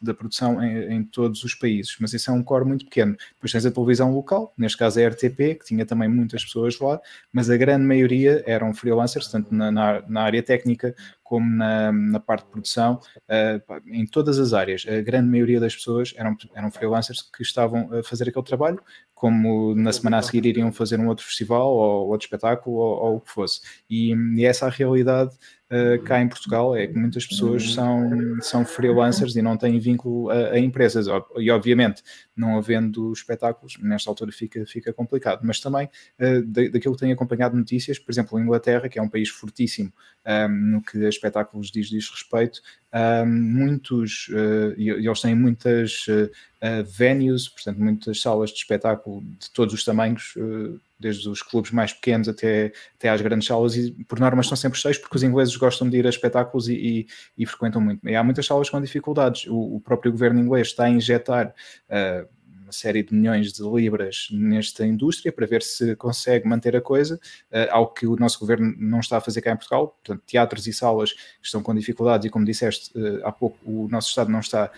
[0.01, 3.17] da produção em, em, todos os países, mas isso é um core muito pequeno.
[3.35, 7.01] Depois tens a televisão local, neste caso a RTP, que tinha também muitas pessoas lá,
[7.33, 10.95] mas a grande maioria eram freelancers, tanto na, na, na área técnica
[11.27, 14.87] como na, na parte de produção, uh, em todas as áreas.
[14.89, 18.81] A grande maioria das pessoas eram, eram freelancers que estavam a fazer aquele trabalho,
[19.17, 23.17] como na semana a seguir iriam fazer um outro festival ou outro espetáculo ou, ou
[23.17, 23.63] o que fosse.
[23.89, 25.35] E, e essa é a realidade
[25.71, 28.11] uh, cá em Portugal é que muitas pessoas são,
[28.43, 31.07] são freelancers e não têm vínculo a, a, empresas.
[31.39, 32.03] E obviamente,
[32.37, 35.41] não havendo espetáculos, nesta altura fica, fica complicado.
[35.45, 35.89] Mas também
[36.21, 39.91] uh, daquilo que tenho acompanhado notícias, por exemplo, a Inglaterra, que é um país fortíssimo
[40.27, 42.61] um, no que a espetáculos diz, diz respeito,
[42.93, 49.51] um, muitos, uh, e eles têm muitas uh, venues, portanto, muitas salas de espetáculo de
[49.51, 53.93] todos os tamanhos, uh, desde os clubes mais pequenos até, até às grandes salas, e
[54.05, 57.07] por norma estão sempre cheios, porque os ingleses gostam de ir a espetáculos e, e,
[57.39, 58.09] e frequentam muito.
[58.09, 59.47] E há muitas salas com dificuldades.
[59.47, 61.55] O, o próprio governo inglês está a injetar.
[61.89, 62.27] Uh,
[62.67, 67.15] uma série de milhões de libras nesta indústria para ver se consegue manter a coisa,
[67.53, 69.97] uh, algo que o nosso governo não está a fazer cá em Portugal.
[70.05, 74.09] Portanto, teatros e salas estão com dificuldades e, como disseste uh, há pouco, o nosso
[74.09, 74.69] Estado não está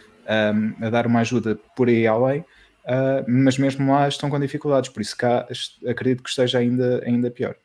[0.54, 4.90] um, a dar uma ajuda por aí além, uh, mas mesmo lá estão com dificuldades,
[4.90, 5.48] por isso cá
[5.86, 7.56] acredito que esteja ainda, ainda pior.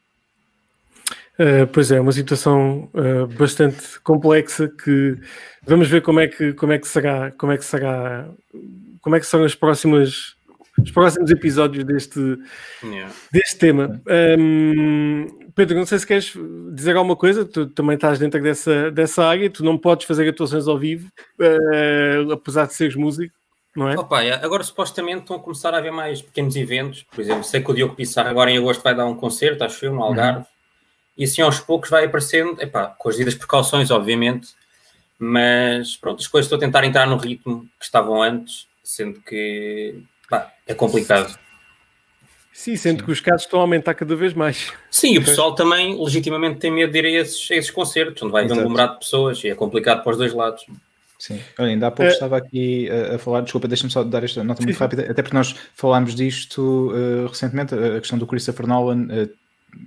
[1.38, 5.18] Uh, pois é, uma situação uh, bastante complexa que
[5.64, 8.30] vamos ver como é que como é que será como é que será
[9.04, 10.36] como é que são as próximas
[10.82, 12.20] os próximos episódios deste,
[12.84, 13.14] yeah.
[13.32, 14.02] deste tema.
[14.40, 16.34] Um, Pedro, não sei se queres
[16.74, 20.68] dizer alguma coisa, tu também estás dentro dessa, dessa área, tu não podes fazer atuações
[20.68, 23.36] ao vivo, uh, apesar de seres músico,
[23.76, 23.96] não é?
[23.96, 27.70] Opa, agora supostamente estão a começar a haver mais pequenos eventos, por exemplo, sei que
[27.70, 30.46] o Diogo Pissarro agora em agosto vai dar um concerto, acho eu, no Algarve, uhum.
[31.20, 34.56] e assim aos poucos vai aparecendo, epá, com as devidas precauções, obviamente,
[35.20, 39.96] mas pronto, as coisas estão a tentar entrar no ritmo que estavam antes, sendo que
[40.30, 41.38] pá, é complicado.
[42.52, 43.06] Sim, sendo Sim.
[43.06, 44.72] que os casos estão a aumentar cada vez mais.
[44.92, 48.22] Sim, e o pessoal também legitimamente tem medo de ir a esses, a esses concertos,
[48.22, 50.64] onde vai haver um aglomerado de pessoas e é complicado para os dois lados.
[51.18, 54.24] Sim, Olha, ainda há pouco Eh, estava aqui a, a falar, desculpa, deixa-me só dar
[54.24, 58.28] esta nota muito Sim, rápida, até porque nós falámos disto eh, recentemente, a questão do
[58.28, 59.30] Christopher Nolan eh,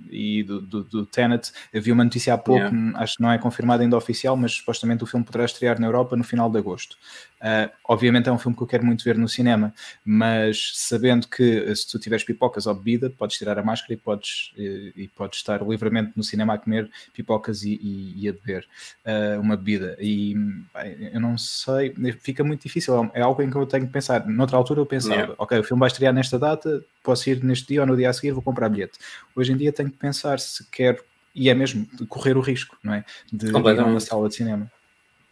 [0.09, 1.51] e do, do, do Tenet.
[1.73, 2.99] Havia uma notícia há pouco, Yeah.
[2.99, 6.17] acho que não é confirmada ainda oficial, mas supostamente o filme poderá estrear na Europa
[6.17, 6.97] no final de agosto.
[7.39, 9.73] Ah, obviamente é um filme que eu quero muito ver no cinema,
[10.03, 13.97] mas sabendo que eh, se tu tiveres pipocas ou bebida, podes tirar a máscara e
[13.97, 18.33] podes, eh, e podes estar livremente no cinema a comer pipocas e, e- e a
[18.33, 18.67] beber
[19.05, 19.95] ah, uma bebida.
[19.99, 23.09] E bem, eu não sei, fica muito difícil.
[23.13, 24.25] É algo em que eu tenho que pensar.
[24.27, 25.35] Noutra altura eu pensava, Yeah.
[25.37, 28.13] ok, o filme vai estrear nesta data, posso ir neste dia ou no dia a
[28.13, 28.97] seguir, vou comprar bilhete.
[29.35, 31.03] Hoje em dia tenho que pensar se quero,
[31.35, 33.05] e é mesmo, correr o risco, não é?
[33.31, 34.71] De ir a uma sala de cinema.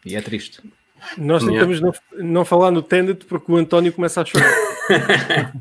[0.05, 0.61] E é triste.
[1.17, 1.67] Nós Yeah.
[1.67, 1.93] tentamos não,
[2.25, 4.49] não falar no Tenet porque o António começa a chorar.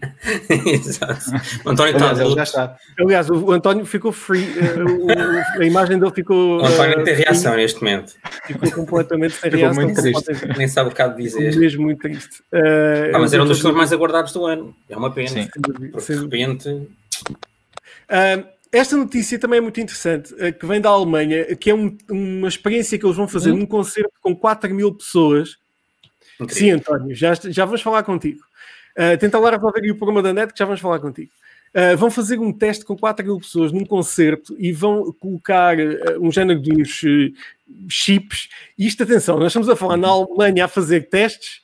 [0.48, 1.20] Exato.
[1.64, 2.76] O António está Aliás, ele já está.
[2.98, 7.04] Aliás, o, António ficou free, eh, o- a imagem dele ficou, O António eh, não
[7.04, 8.14] tem reação neste momento.
[8.46, 9.84] ficou completamente sem Ficou reação.
[9.84, 10.46] muito triste.
[10.56, 11.56] Nem sabe o que há de dizer.
[11.56, 12.42] mesmo muito triste.
[12.52, 14.74] Eh, Ah, mas era um dos filmes mais aguardados do ano.
[14.88, 15.28] É uma pena.
[15.28, 15.48] Sim.
[15.92, 16.88] Porque de repente.
[18.08, 18.42] Ah,
[18.78, 22.48] esta notícia também é muito interessante, ah, que vem da Alemanha, que é um- uma
[22.48, 25.56] experiência que eles vão fazer num concerto com 4 mil pessoas.
[26.40, 26.54] incrível.
[26.56, 28.40] Sim, António, já, já vamos falar contigo.
[28.96, 31.30] Ah, tenta lá resolver o problema da net, que já vamos falar contigo.
[31.72, 36.18] Ah, vão fazer um teste com 4 mil pessoas num concerto e vão colocar ah,
[36.20, 37.30] um género de uns eh,
[37.88, 38.48] chips.
[38.78, 41.62] E isto, atenção, nós estamos a falar na Alemanha a fazer testes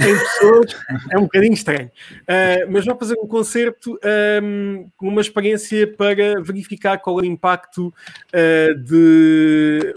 [0.00, 0.76] em pessoas,
[1.10, 1.90] é um bocadinho estranho.
[2.26, 7.26] Ah, mas vão fazer um concerto ahm, com uma experiência para verificar qual é o
[7.26, 7.92] impacto
[8.32, 9.94] ah, de,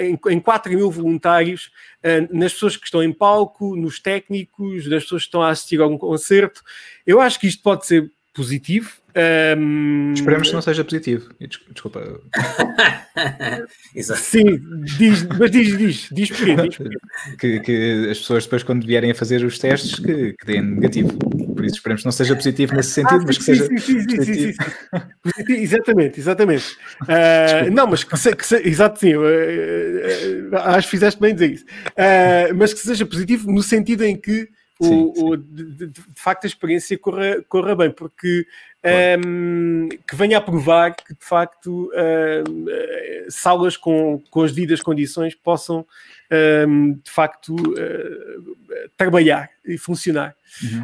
[0.00, 1.70] em, em 4 mil voluntários
[2.02, 5.80] ah, nas pessoas que estão em palco, nos técnicos, nas pessoas que estão a assistir
[5.80, 6.62] a um concerto.
[7.06, 8.92] Eu acho que isto pode ser positivo.
[9.16, 11.30] Ahm, Esperemos que não seja positivo.
[11.40, 12.20] Des- Desculpa.
[13.94, 14.20] Exato.
[14.20, 14.60] Sim,
[14.98, 16.96] diz, mas diz, diz, diz porquê, diz porquê.
[17.40, 21.16] que, que as pessoas depois quando vierem a fazer os testes que, que deem negativo.
[21.16, 23.78] Por isso esperemos que não seja positivo nesse sentido, Ah, mas que sim, seja sim,
[23.78, 24.52] sim, sim, sim, positivo.
[24.52, 25.00] sim, sim.
[25.22, 26.76] Positivo, Exatamente, exatamente.
[27.08, 31.32] Ah, não, mas que, se, que se- exato, sim, eh, eh, acho que fizeste bem
[31.32, 31.64] dizer isso.
[31.96, 34.48] Ah, mas que seja positivo no sentido em que
[34.78, 35.24] o, Sim, sim.
[35.24, 38.46] o- de, de- de facto a experiência corra, corra bem, porque
[38.86, 44.80] ehm, que venha a provar que de facto ehm, eh, salas com, com as devidas
[44.80, 45.86] condições possam
[46.30, 50.34] ehm, de facto eh, trabalhar e funcionar.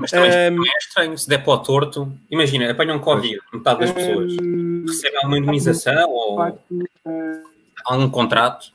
[0.01, 1.17] Mas também Ehm, é estranho.
[1.17, 4.33] Se der para o torto, imagina, apanham Covid, metade das pessoas.
[4.33, 7.43] Recebem alguma indemnização de ou eh,
[7.85, 8.73] algum contrato.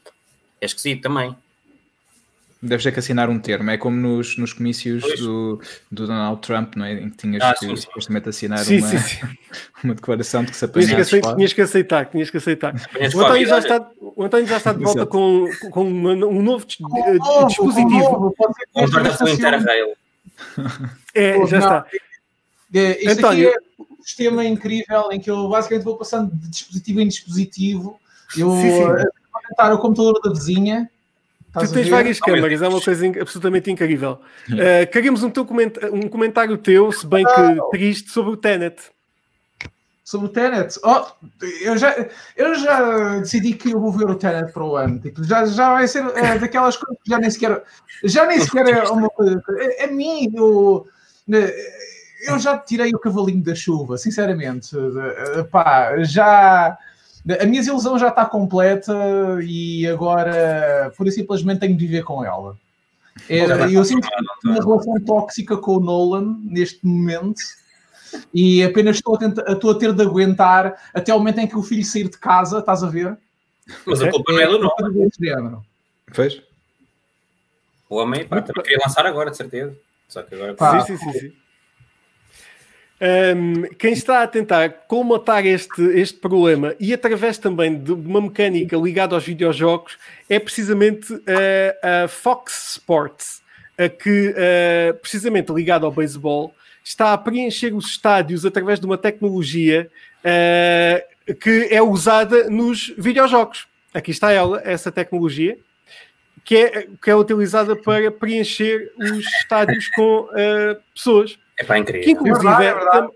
[0.60, 1.36] É esquisito também.
[2.62, 3.70] Deves ter que assinar um termo.
[3.70, 6.94] É como nos, nos comícios do, do Donald Trump, não é?
[6.94, 9.20] em que tinhas Ah, que sim, supostamente assinar Sim, uma, sim, sim.
[9.84, 12.74] uma declaração de que se Tinhas que, tinhas que aceitar, tinhas que aceitar.
[13.14, 15.12] O António, já está, o António já está de volta Exato.
[15.12, 16.66] com, com uma- um novo
[17.06, 17.90] eh, Novo, dispositivo.
[18.00, 19.58] novo, pode ser que vamos esta guardar o vez funcione.
[19.58, 19.98] Interrail.
[21.14, 21.68] É, Pô, já não.
[21.68, 21.86] está.
[22.74, 23.50] É, Isto António.
[23.50, 28.00] aqui é um sistema incrível em que eu basicamente vou passando de dispositivo em dispositivo.
[28.38, 28.82] Eu Sim, sim.
[28.82, 30.90] eh, vou tentar o computador da vizinha.
[31.58, 34.20] Estás Tu tens várias câmaras, é uma coisa in- absolutamente incrível.
[34.50, 38.82] Uh, queremos um, teu coment- um comentário teu, se bem que triste, sobre o Tenet.
[40.04, 40.80] Sobre o Tenet.
[40.84, 41.06] Oh,
[41.62, 41.94] eu, já,
[42.38, 45.00] eu já decidi que eu vou ver o Tenet para o ano.
[45.00, 47.62] Tipo, já, já vai ser eh, daquelas coisas que já nem sequer.
[48.06, 49.42] Já nem sequer é uma coisa.
[49.82, 50.88] A, a mim, eu,
[51.34, 51.54] eh,
[52.30, 54.70] eu já tirei o cavalinho da chuva, sinceramente.
[54.78, 56.78] Eh, Pá, já.
[57.42, 58.94] A minha ilusão já está completa
[59.44, 62.58] e agora, pura e simplesmente, tenho de viver com ela.
[63.30, 63.42] É,
[63.74, 64.08] eu sinto
[64.46, 67.42] uma relação tóxica com o Nolan neste momento
[68.34, 71.58] e apenas estou a, tentar, estou a ter de aguentar até o momento em que
[71.58, 73.18] o filho sair de casa, estás a ver?
[73.86, 75.66] Mas a culpa não é do género.
[76.14, 76.42] Pois?
[77.90, 79.76] O homem, pá, também queria lançar agora, de certeza.
[80.08, 80.54] Só que agora.
[80.54, 80.80] Pá.
[80.82, 81.34] sim, sim, sim, sim.
[83.00, 88.76] Um, quem está a tentar colmatar este, este problema e através também de uma mecânica
[88.76, 93.44] ligada aos videojogos é precisamente uh, a Fox Sports,
[93.78, 98.98] a que, uh, precisamente ligada ao beisebol, está a preencher os estádios através de uma
[98.98, 99.88] tecnologia
[100.24, 103.68] uh, que é usada nos videojogos.
[103.94, 105.56] Aqui está ela, essa tecnologia,
[106.44, 110.30] que é, que é utilizada para preencher os estádios com
[110.94, 111.38] pessoas.
[111.58, 112.10] É pá, Que incrível.
[112.12, 113.08] inclusive É verdade,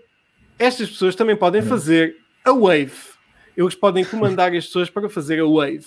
[0.58, 2.92] é estas pessoas também podem fazer a wave.
[3.56, 5.84] Eles podem comandar as pessoas para fazer a wave.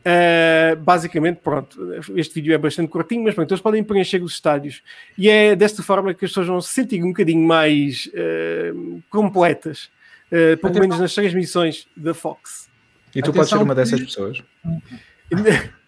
[0.00, 1.78] Uh, basicamente, pronto,
[2.16, 4.82] este vídeo é bastante curtinho, mas pronto, eles podem preencher os estádios
[5.18, 9.90] e é desta forma que as pessoas vão se sentir um bocadinho mais uh, completas,
[10.28, 10.80] uh, pelo Atenção.
[10.80, 12.70] menos nas transmissões da Fox.
[13.14, 14.42] E tu podes ser uma dessas que- pessoas.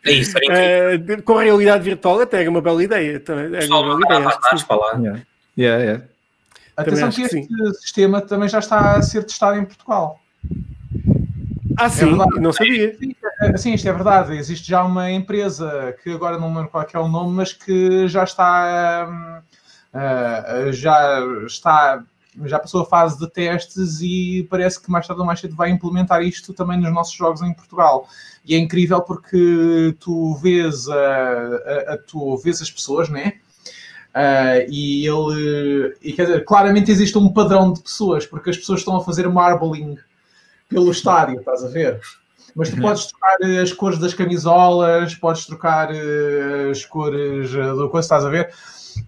[0.05, 0.37] É isso.
[0.51, 3.19] Eh, de- com a realidade virtual até era uma bela ideia.
[3.19, 4.39] também, Era Só uma bela ideia.
[4.59, 5.23] que para lá.
[5.57, 5.83] Yeah.
[5.83, 6.05] Yeah.
[6.77, 10.19] Atenção acho que que este sistema também já está a ser testado em Portugal.
[11.77, 12.41] Ah, sim, verdade.
[12.41, 12.97] não sabia.
[12.99, 14.37] Sim, é- Sim, isto é verdade.
[14.37, 17.53] Existe já uma empresa que agora não me lembro qual é é o nome, mas
[17.53, 19.43] que já está hum,
[19.95, 22.03] ah, já está
[22.47, 25.69] já passou a fase de testes e parece que mais tarde ou mais cedo vai
[25.69, 28.09] implementar isto também nos nossos jogos em Portugal.
[28.45, 33.35] E é incrível porque tu vês, a, a- a- tu vês as pessoas, né?
[34.15, 38.81] Ah, e ele e quer dizer, claramente existe um padrão de pessoas, porque as pessoas
[38.81, 39.97] estão a fazer marbling
[40.69, 42.01] pelo estádio, estás a ver?
[42.55, 47.73] Mas tu podes trocar eh, as cores das camisolas, podes trocar eh, as cores eh,
[47.73, 48.53] do coisa, estás a ver?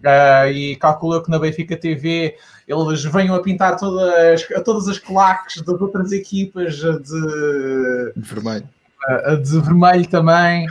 [0.02, 2.36] Ah, e calculo que na Benfica TV
[2.66, 8.68] eles venham a pintar todas, todas as claques das outras equipas eh, de, Vermelho.
[9.06, 10.66] a de vermelho também,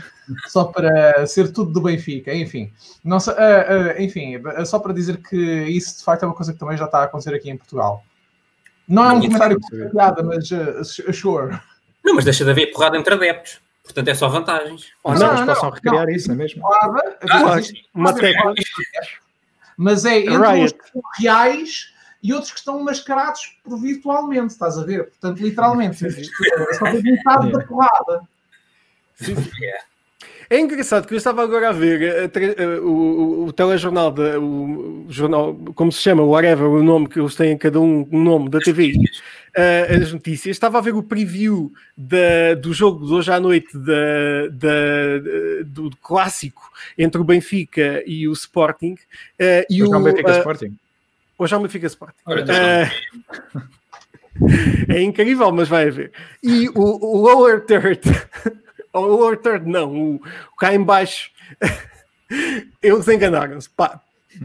[0.47, 2.71] só para ser tudo do Benfica, enfim.
[3.03, 3.65] Não sei, ah,
[3.97, 6.77] ah, enfim, é só para dizer que isso de facto é uma coisa que também
[6.77, 8.03] já está a acontecer aqui em Portugal.
[8.87, 10.83] Não é um comentário não piada, mas ah,
[11.13, 11.57] sure.
[12.03, 13.61] Não, mas deixa de haver porrada entre adeptos.
[13.83, 14.87] Portanto, é só vantagens.
[15.03, 15.75] Ou Não, não, eles não, possam não.
[15.75, 16.61] recriar isso, não é mesmo?
[16.61, 17.55] Porrada, Ah,
[17.93, 18.53] Uma tecla.
[19.77, 20.65] mas é entre Riot.
[20.65, 25.09] os que são reais e outros que estão mascarados por virtualmente, estás a ver?
[25.09, 26.31] Portanto, literalmente, existe,
[26.69, 28.21] é só metade da porrada.
[30.53, 34.11] É engraçado que eu estava agora a ver a tra- a- o, o, o telejornal,
[34.11, 38.07] da, o, o jornal, como se chama, whatever, o nome que eles têm, cada um
[38.11, 38.93] um nome da TVI,
[39.55, 40.55] eh, as notícias.
[40.55, 45.89] Estava a ver o preview da- do jogo de hoje à noite da, da- do,
[45.89, 46.61] do clássico
[46.99, 48.95] entre o Benfica e o Sporting.
[49.39, 50.77] eh, e Mas não o, Benfica eh, Sporting.
[51.39, 52.19] Hoje é o Benfica Sporting.
[52.27, 52.91] Ora, então, Eh,
[54.97, 56.11] é incrível, mas vai haver.
[56.43, 58.01] E o, o lower third,
[58.93, 60.21] o third não, o,
[60.59, 61.31] cá em baixo,
[62.81, 63.69] eles enganaram-se.
[63.69, 63.99] Pá,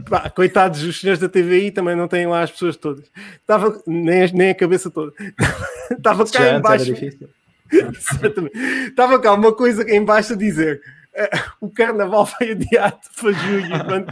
[0.09, 3.05] pá, coitados, os senhores da TVI também não têm lá as pessoas todas.
[3.35, 5.13] Estava nem, a- nem a cabeça toda.
[5.91, 6.85] Estava cá em antes era baixo.
[6.85, 7.29] difícil.
[7.71, 8.57] Exatamente.
[8.87, 10.81] Estava cá uma coisa em baixo a dizer
[11.13, 11.29] eh,
[11.61, 14.05] o carnaval foi adiado para julho.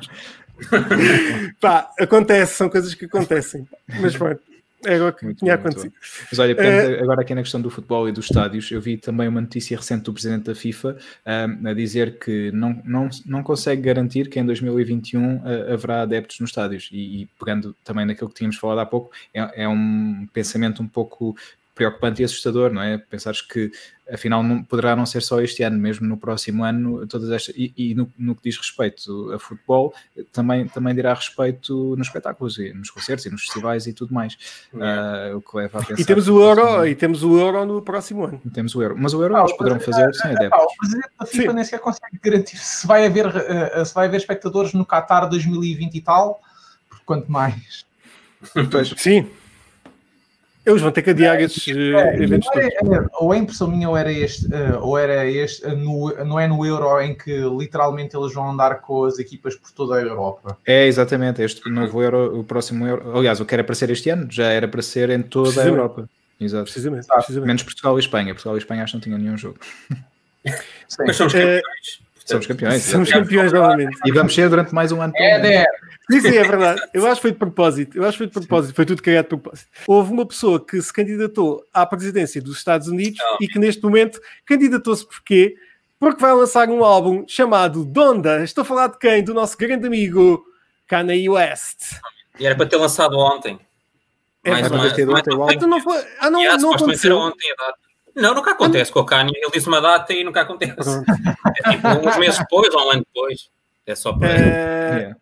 [1.59, 3.67] Pá, acontece, são coisas que acontecem.
[3.99, 4.41] Mas pronto,
[4.87, 5.93] era o que Muito tinha bom, acontecido.
[6.29, 9.27] Mas olha, pegando agora aqui na questão do futebol e dos estádios, eu vi também
[9.27, 13.81] uma notícia recente do presidente da FIFA ahm, a dizer que não, não, não consegue
[13.81, 16.89] garantir que em 2021 ah, haverá adeptos nos estádios.
[16.91, 20.87] E, e pegando também naquilo que tínhamos falado há pouco, é, é um pensamento um
[20.87, 21.35] pouco
[21.77, 22.97] preocupante e assustador, não é?
[22.97, 23.71] Pensares que
[24.11, 27.73] afinal não, poderá não ser só este ano, mesmo no próximo ano, todas estas, e,
[27.77, 29.93] e no, no que diz respeito a futebol,
[30.31, 34.37] também, também dirá respeito nos espetáculos, e nos concertos e nos festivais e tudo mais.
[34.79, 37.65] Ah, o que leva a pensar E temos o Euro, ano- e temos o Euro
[37.65, 38.41] no próximo ano.
[38.53, 40.63] temos o Euro, mas o Euro Ah, eles poderão fazer sem Pá, adeptos.
[40.73, 44.17] o presidente da FIFA nem sequer consegue garantir se vai haver, eh, se vai haver
[44.17, 46.41] espectadores no Qatar 2020 e tal,
[46.89, 47.85] porque quanto mais.
[48.71, 49.29] Pois, Sim.
[50.67, 52.97] Eles vão ter que adiar esses eh, É, eventos não é- todos.
[52.97, 56.37] é- ou a impressão minha ou era este, eh, ou era este, eh, no- não
[56.39, 60.01] é no Euro em que literalmente eles vão andar com as equipas por toda a
[60.01, 60.57] Europa.
[60.65, 63.17] é exatamente este novo Euro, o próximo Euro.
[63.17, 65.65] Aliás, o que era para ser este ano já era para ser em toda a.
[65.65, 66.09] Europa.
[66.39, 66.65] Exato.
[66.65, 67.15] Precisamente, Exato.
[67.19, 67.47] precisamente.
[67.47, 68.33] Menos Portugal e Espanha.
[68.33, 69.57] Portugal e Espanha acho que não tinham nenhum jogo.
[70.87, 71.03] Sim.
[71.07, 71.61] Mas somos campeões.
[72.25, 72.83] Somos campeões.
[72.83, 73.97] Somos campeões novamente.
[74.05, 75.13] E vamos ser durante mais um ano.
[75.15, 75.65] É, é.
[76.09, 76.81] Sim, sim, é verdade.
[76.93, 77.97] Eu acho que foi de propósito.
[77.97, 78.75] Eu acho que foi de propósito.
[78.75, 79.67] Foi tudo criado de propósito.
[79.87, 83.37] Houve uma pessoa que se candidatou à presidência dos Estados Unidos Oh.
[83.43, 85.55] e que neste momento candidatou-se porquê?
[85.99, 88.43] Porque vai lançar um álbum chamado Donda.
[88.43, 89.23] Estou a falar de quem?
[89.23, 90.45] Do nosso grande amigo
[90.87, 91.95] Kanye West.
[92.39, 93.59] E era para ter lançado ontem.
[94.43, 95.55] É mais uma, ter mais ontem.
[95.55, 95.97] Então não foi.
[96.19, 97.17] Ah, não, Yeah, não aconteceu.
[97.17, 97.77] ontem a data.
[98.15, 99.33] Não, nunca acontece com o Kanye.
[99.35, 101.03] Ele diz uma data e nunca acontece.
[101.65, 103.49] É tipo uns meses depois ou um ano depois.
[103.85, 104.29] É só para.
[104.29, 105.17] Eh, Yeah.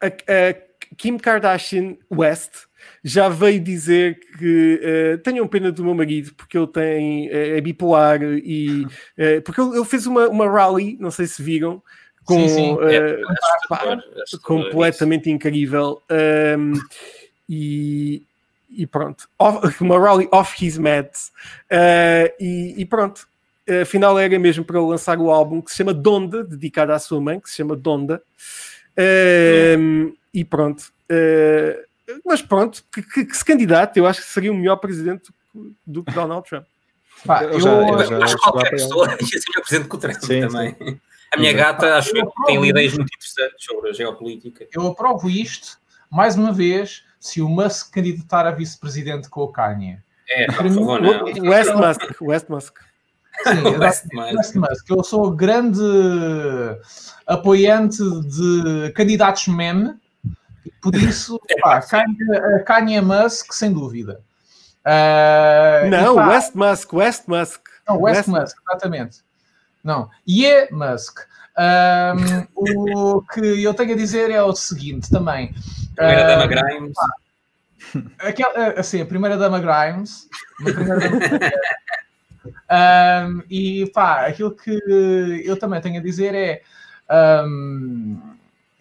[0.00, 2.66] A, a Kim Kardashian West
[3.04, 7.60] já veio dizer que eh, tenham pena do meu marido porque ele tem eh, é
[7.60, 8.86] bipolar e
[9.16, 11.82] eh, porque ele, ele fez uma, uma rally, não sei se viram,
[12.24, 12.78] com Sim, sim.
[12.82, 13.22] eh, É,
[13.68, 16.02] pá, assustador completamente incrível
[16.58, 16.72] um,
[17.48, 18.22] e,
[18.70, 21.32] e pronto, Off- uma rally off his meds
[21.70, 23.28] Uh, e, e pronto.
[23.82, 27.38] Afinal, era mesmo para lançar o álbum que se chama Donda, dedicado à sua mãe,
[27.38, 28.20] que se chama Donda.
[28.98, 30.92] Um, e pronto.
[31.10, 31.84] Uh,
[32.24, 35.32] mas pronto, que, que, que se candidate, eu acho que seria o melhor presidente
[35.86, 36.64] do que Donald Trump.
[37.24, 39.94] Pá, Eu eu, já- eu já- acho que qualquer pessoa ia ser melhor presente que
[39.96, 41.00] o Trump Sim, também.
[41.32, 41.80] A minha Exato.
[41.82, 44.66] gata, acho eu, que tem ideias muito interessantes sobre a geopolítica.
[44.72, 45.78] eu aprovo isto,
[46.10, 49.98] mais uma vez, se o Musk candidatar a vice-presidente com o Kanye.
[50.28, 51.24] É, por favor, não.
[51.50, 52.76] West Musk, West Musk.
[53.44, 54.90] Sim, West West Musk.
[54.90, 55.80] Eu sou grande
[57.26, 59.94] apoiante de candidatos meme,
[60.66, 62.16] e por isso, pá, Kanye,
[62.66, 64.20] Kanye Musk, sem dúvida.
[64.86, 67.60] E, Não, pá, West Musk, West Musk.
[67.88, 69.18] Não, West, Musk, exatamente.
[69.82, 71.20] Não, Yeah Musk.
[71.56, 75.54] Ahm, o que eu tenho a dizer é o seguinte também.
[75.96, 76.96] Primeira Ah, dama Grimes.
[78.18, 80.28] Aquela, assim, a primeira dama Grimes.
[80.60, 81.50] a primeira dama-
[82.68, 86.62] Ahm, e pá, aquilo que eu também tenho a dizer é.
[87.08, 88.16] ahm,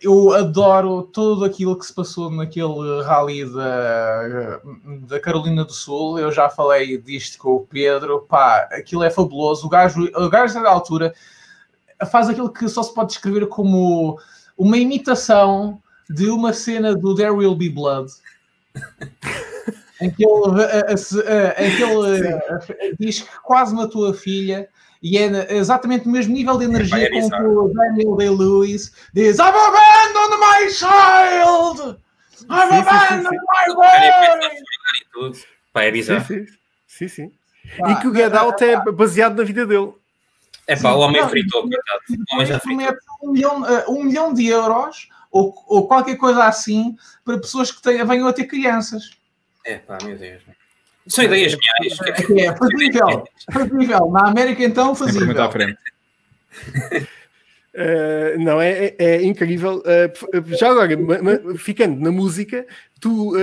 [0.01, 4.62] eu adoro tudo aquilo que se passou naquele rally da,
[5.07, 6.18] da Carolina do Sul.
[6.18, 8.22] Eu já falei disto com o Pedro.
[8.22, 9.68] Pá, aquilo é fabuloso.
[9.68, 11.14] O gajo, o gajo da altura
[12.10, 14.18] faz aquilo que só se pode descrever como
[14.57, 18.10] uma imitação de uma cena do There Will Be Blood.
[20.02, 22.60] em que ele, a- a- se- a- em que ele, a-
[23.00, 24.68] diz que quase matou a filha
[25.02, 29.38] e é exatamente o mesmo nível de energia é com que o Daniel Day-Lewis diz
[29.39, 31.97] I've abandoned my child!
[32.50, 33.36] I've Sim, abandoned sim.
[33.36, 34.50] my Kanye começa a boy!
[34.50, 35.38] chorar e tudo.
[35.74, 36.26] Pá, é Sim, bizarro.
[36.26, 36.45] sim.
[36.88, 37.32] sim, sim.
[37.78, 39.93] Pá, E que o Get Out é baseado na vida dele.
[40.66, 42.02] É pá, o homem fritou, coitado.
[42.10, 42.95] O homem já fritou.
[43.24, 46.95] um milhão, eh, um milhão de euros ou, ou qualquer coisa assim
[47.26, 49.12] para pessoas que tenham, venham a ter crianças.
[49.66, 50.41] É pá, meu Deus.
[51.07, 51.99] São ideias geniais.
[52.01, 53.24] É, que é fazível.
[53.51, 54.10] Fazível.
[54.14, 55.76] Na América, então, Sempre muito à fazível.
[55.76, 55.80] frente.
[57.74, 59.80] Uh, não, é, é- é incrível.
[59.80, 62.66] Uh, já agora, ma- ma- ficando na música,
[62.99, 63.38] tu, uh,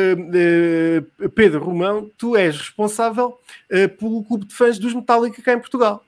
[1.24, 3.38] uh, Pedro Romão, tu és responsável
[3.72, 6.04] uh, pelo clube de fãs dos Metallica cá em Portugal.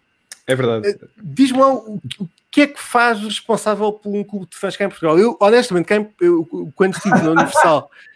[0.46, 0.98] É verdade.
[1.16, 4.84] Diz-me lá o, o que é que faz responsável por um clube de fãs cá
[4.84, 5.18] em Portugal.
[5.18, 7.90] Eu, honestamente, cá em- eu, quando estive na Universal,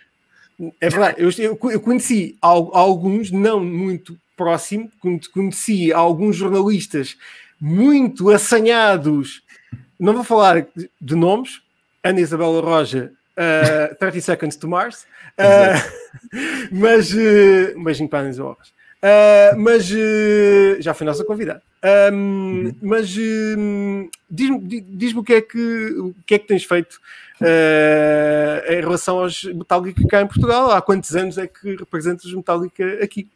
[0.81, 7.17] é verdade, eu, eu- eu conheci al- alguns, não muito próximo, con- conheci alguns jornalistas
[7.61, 9.43] muito assanhados,
[9.99, 11.61] não vou falar de, de nomes,
[12.03, 15.07] Ana Isabela Roja, uh, 30 Seconds to Mars,
[15.39, 16.29] uh,
[16.73, 18.71] mas, uh, um beijinho para a Ana Isabela Roja.
[19.03, 21.61] Uh, mas uh, já foi nossa convidada.
[22.13, 25.59] Um, Mas um, diz-me di- diz-me o que é que
[25.99, 27.01] o que é que tens feito
[27.41, 30.71] uh, em relação aos Metallica cá em Portugal?
[30.71, 33.29] Há quantos anos é que representas Metallica aqui?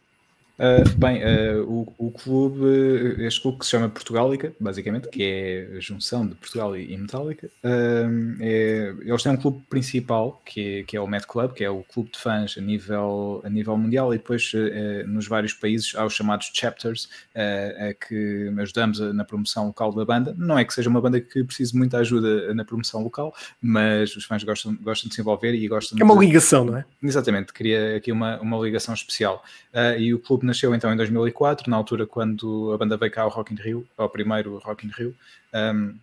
[0.57, 5.23] Uh, bem, uh, o, o clube, uh, este clube que se chama Portugálica, basicamente, que
[5.23, 10.41] é a junção de Portugal e, e Metallica, um, é- eles têm um clube principal,
[10.43, 13.41] que é, que é o Met Club, que é o clube de fãs a nível,
[13.45, 17.05] a nível mundial, e depois uh, nos vários países há os chamados chapters,
[17.35, 20.33] uh, a que ajudamos na promoção local da banda.
[20.37, 23.31] Não é que seja uma banda que precise de muita ajuda na promoção local,
[23.61, 26.77] mas os fãs gostam, gostam de se envolver e gostam É uma de, ligação, não
[26.77, 26.85] é?
[27.03, 29.43] Exatamente, queria aqui uma, uma ligação especial.
[29.77, 33.21] Ah, e o clube nasceu então em 2004, na altura quando a banda veio cá
[33.23, 35.15] ao Rock in Rio, ao primeiro Rock in Rio.
[35.53, 35.95] Ahm,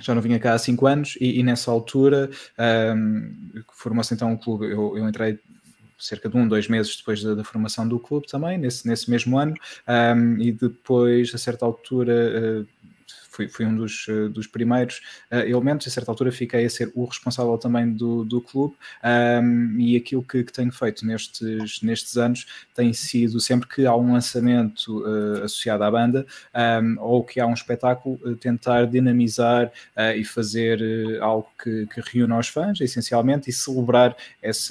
[0.00, 3.32] já não vinha cá há 5 anos e, e nessa altura ahm,
[3.72, 4.66] formou-se então o clube.
[4.66, 5.40] Eu, eu entrei
[5.98, 9.36] cerca de um, dois meses depois da, da formação do clube também, nesse, nesse mesmo
[9.36, 9.54] ano,
[9.86, 12.64] ahm, e depois, a certa altura, ah,
[13.28, 15.00] fui, fui um dos, ah, dos primeiros
[15.30, 18.74] ah, elementos, a certa altura fiquei a ser o responsável também do, do clube,
[19.42, 23.94] um, e aquilo que, que tenho feito nestes, nestes anos tem sido sempre que há
[23.94, 26.26] um lançamento uh, associado à banda
[26.82, 29.66] um, ou que há um espetáculo, uh, tentar dinamizar
[29.96, 30.80] uh, e fazer
[31.20, 34.16] algo que, que reúna os fãs, essencialmente, e celebrar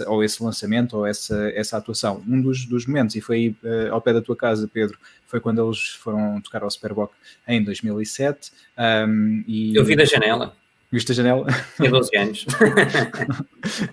[0.08, 2.24] ou esse lançamento ou essa, essa atuação.
[2.28, 4.98] Um dos, dos momentos, e foi uh, ao pé da tua casa, Pedro,
[5.28, 7.14] foi quando eles foram tocar ao Superboc
[7.48, 8.52] em 2007.
[8.78, 10.56] Um, e Eu vi da janela.
[10.90, 11.46] Viste a janela?
[11.76, 12.46] Tinha 12 anos.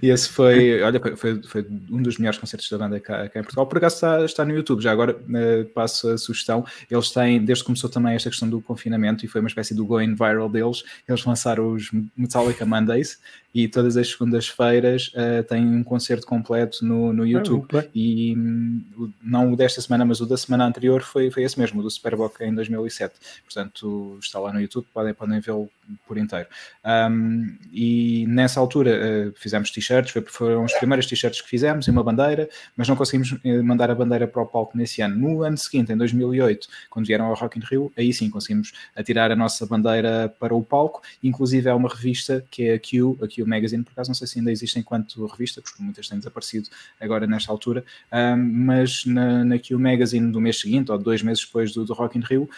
[0.01, 3.43] E esse foi, olha, foi, foi um dos melhores concertos da banda cá, cá em
[3.43, 3.67] Portugal.
[3.67, 6.65] Por acaso está, está no YouTube, já agora eh, passo a sugestão.
[6.89, 9.85] Eles têm, desde que começou também esta questão do confinamento, e foi uma espécie do
[9.85, 13.19] going viral deles, eles lançaram os Metallica Mondays
[13.55, 17.61] e todas as segundas-feiras eh, têm um concerto completo no, no YouTube.
[17.61, 17.91] muito bem.
[17.95, 21.79] e hum, não o desta semana, mas o da semana anterior foi, foi esse mesmo,
[21.79, 23.15] o do Superboc em 2007.
[23.45, 25.71] Portanto, está lá no YouTube, podem, podem vê-lo
[26.07, 26.49] por inteiro.
[26.85, 32.03] Um, e nessa altura uh, fizemos t-shirts, foram as primeiras t-shirts que fizemos e uma
[32.03, 35.17] bandeira, mas não conseguimos eh, mandar a bandeira para o palco nesse ano.
[35.17, 39.31] No ano seguinte, em 2008, quando vieram ao Rock in Rio, aí sim conseguimos atirar
[39.31, 41.03] a nossa bandeira para o palco.
[41.23, 44.27] Inclusive é uma revista que é a Q, a Q Magazine, por acaso não sei
[44.27, 46.69] se ainda existe enquanto revista, porque muitas têm desaparecido
[47.01, 51.45] agora nesta altura, um, mas na, na Q Magazine do mês seguinte, ou dois meses
[51.45, 52.49] depois do, do Rock in Rio, uh,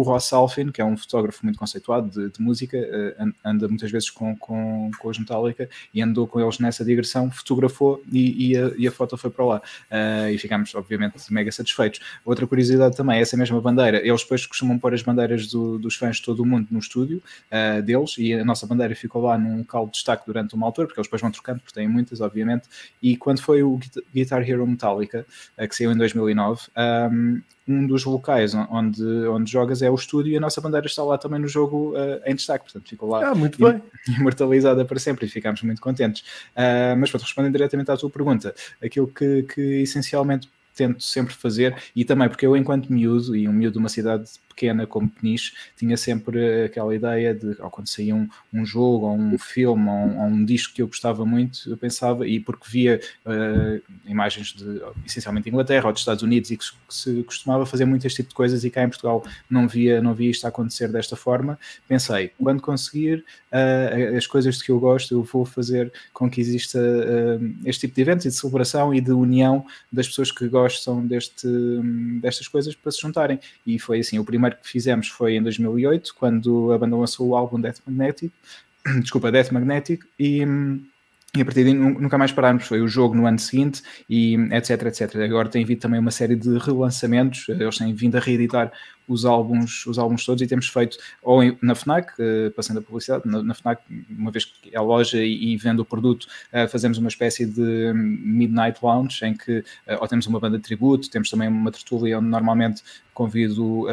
[0.00, 2.76] o Ross Alfin, que é um fotógrafo muito conceituado de, de música,
[3.18, 7.30] an- anda muitas vezes com, com, com os Metallica e andou com eles nessa digressão,
[7.30, 9.62] fotografou e, e, a, e a foto foi para lá.
[9.90, 12.00] Eh, e ficámos, obviamente, mega satisfeitos.
[12.24, 16.16] Outra curiosidade também, essa mesma bandeira, eles depois costumam pôr as bandeiras do- dos fãs
[16.16, 17.22] de todo o mundo no estúdio
[17.84, 21.00] deles e a nossa bandeira ficou lá num local de destaque durante uma altura, porque
[21.00, 22.68] eles depois vão trocando, porque têm muitas, obviamente.
[23.02, 25.26] E quando foi o Guit- Guitar Hero Metallica,
[25.56, 26.62] eh, que saiu em 2009,
[27.12, 30.86] um, um dos locais on- onde, onde jogas é o estúdio e a nossa bandeira
[30.86, 33.82] está lá também no jogo eh, em destaque, portanto ficou lá Ah, muito bem.
[34.18, 36.24] imortalizada para sempre e ficámos muito contentes.
[36.54, 40.48] Ah, mas pronto, respondendo diretamente à tua pergunta, aquilo que, que essencialmente
[40.80, 44.30] tento sempre fazer, e também porque eu, enquanto miúdo, e um miúdo de uma cidade
[44.48, 49.14] pequena como Peniche, tinha sempre aquela ideia de, ou quando saía um, um jogo, ou
[49.14, 52.64] um filme, ou um, ou um disco que eu gostava muito, eu pensava, e porque
[52.66, 57.66] via ah, imagens de, essencialmente de Inglaterra ou dos Estados Unidos, e que se, costumava
[57.66, 60.46] fazer muito este tipo de coisas, e cá em Portugal não via, não via isto
[60.46, 63.22] acontecer desta forma, pensei, quando conseguir
[63.52, 67.94] uh, as coisas que eu gosto, eu vou fazer com que exista uh, este tipo
[67.94, 70.69] de eventos e de celebração e de união das pessoas que gostam
[71.06, 71.46] deste,
[72.20, 73.38] destas coisas para se juntarem.
[73.66, 77.36] E foi assim, o primeiro que fizemos foi em 2008, quando a banda lançou o
[77.36, 78.32] álbum Death Magnetic,
[79.00, 80.44] desculpa, Death Magnetic, e...
[81.36, 82.66] E a partir daí nu- nunca mais parámos.
[82.66, 85.16] Foi o jogo no ano seguinte e etc, etc.
[85.16, 87.48] Agora tem havido também uma série de relançamentos.
[87.48, 88.72] Eles têm vindo a reeditar
[89.06, 93.28] os álbuns, os álbuns todos e temos feito ou na FNAC, eh, passando a publicidade,
[93.28, 96.96] na, na FNAC, uma vez que é a loja e, vende o produto, eh, fazemos
[96.96, 101.28] uma espécie de Midnight Lounge em que eh, ou temos uma banda de tributo, temos
[101.28, 103.86] também uma tertúlia onde normalmente convido,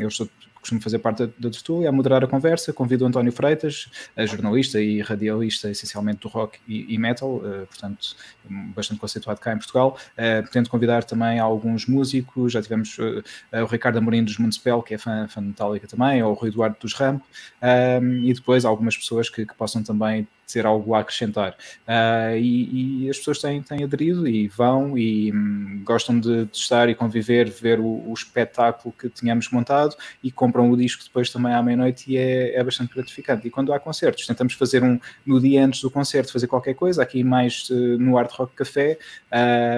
[0.00, 0.28] eu estou
[0.66, 3.88] costumo fazer parte da, tertúlia, a moderar a conversa, convido o António Freitas,
[4.26, 8.16] jornalista e radialista essencialmente do rock e, e metal, eh, portanto
[8.74, 9.96] bastante conceituado cá em Portugal.
[10.16, 12.96] Eh, tento convidar também alguns músicos, já tivemos
[13.52, 16.50] eh, o Ricardo Amorim dos Municipal, que é fã, fã Metallica também, ou o Rui
[16.50, 17.22] Eduardo dos Ramp,
[17.62, 21.56] um, e depois algumas pessoas que, que possam também ter algo a acrescentar.
[21.86, 26.56] Uh, e, e, as pessoas têm, têm aderido e vão e hum, gostam de, de,
[26.56, 31.30] estar e conviver, ver o, o, espetáculo que tínhamos montado e compram o disco depois
[31.30, 33.46] também à meia-noite e é, é, bastante gratificante.
[33.46, 37.02] E quando há concertos, tentamos fazer um no dia antes do concerto, fazer qualquer coisa,
[37.02, 38.98] aqui mais uh, no Art Rock Café,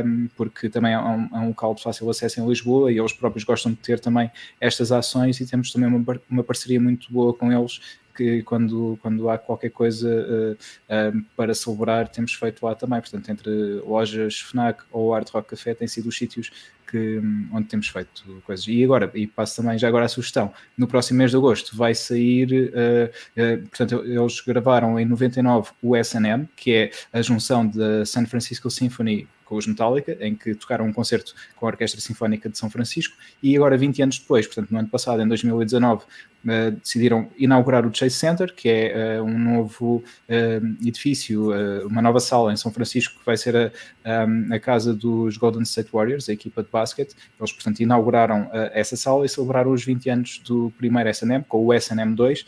[0.05, 3.13] um, porque também é um, é um local de fácil acesso em Lisboa e eles
[3.13, 7.33] próprios gostam de ter também estas ações e temos também uma, uma parceria muito boa
[7.33, 7.81] com eles
[8.19, 13.01] que quando, quando há qualquer coisa uh, uh, para celebrar, temos feito lá também.
[13.01, 13.51] Portanto, entre
[13.87, 16.51] lojas FNAC ou Art Rock Café têm sido os sítios
[16.91, 18.67] que, onde temos feito coisas.
[18.67, 21.95] E agora, e passo também já agora a sugestão, no próximo mês de agosto vai
[21.95, 28.27] sair, uh, portanto, eles gravaram em 99 o SNM, que é a junção da San
[28.27, 32.59] Francisco Symphony com os Metallica, em que tocaram um concerto com a Orquestra Sinfónica de
[32.59, 37.31] São Francisco, e agora, 20 anos depois, portanto, no ano passado, em 2019, uh, decidiram
[37.39, 41.49] inaugurar o Chase Center, que é uh, um novo uh, edifício,
[41.87, 45.63] uma nova sala em São Francisco, que vai ser a, um, a casa dos Golden
[45.63, 47.15] State Warriors, a equipa de basquete.
[47.41, 51.73] Eles, portanto, inauguraram essa sala e celebraram os 20 anos do primeiro SNM, com o
[51.73, 52.45] SNM 2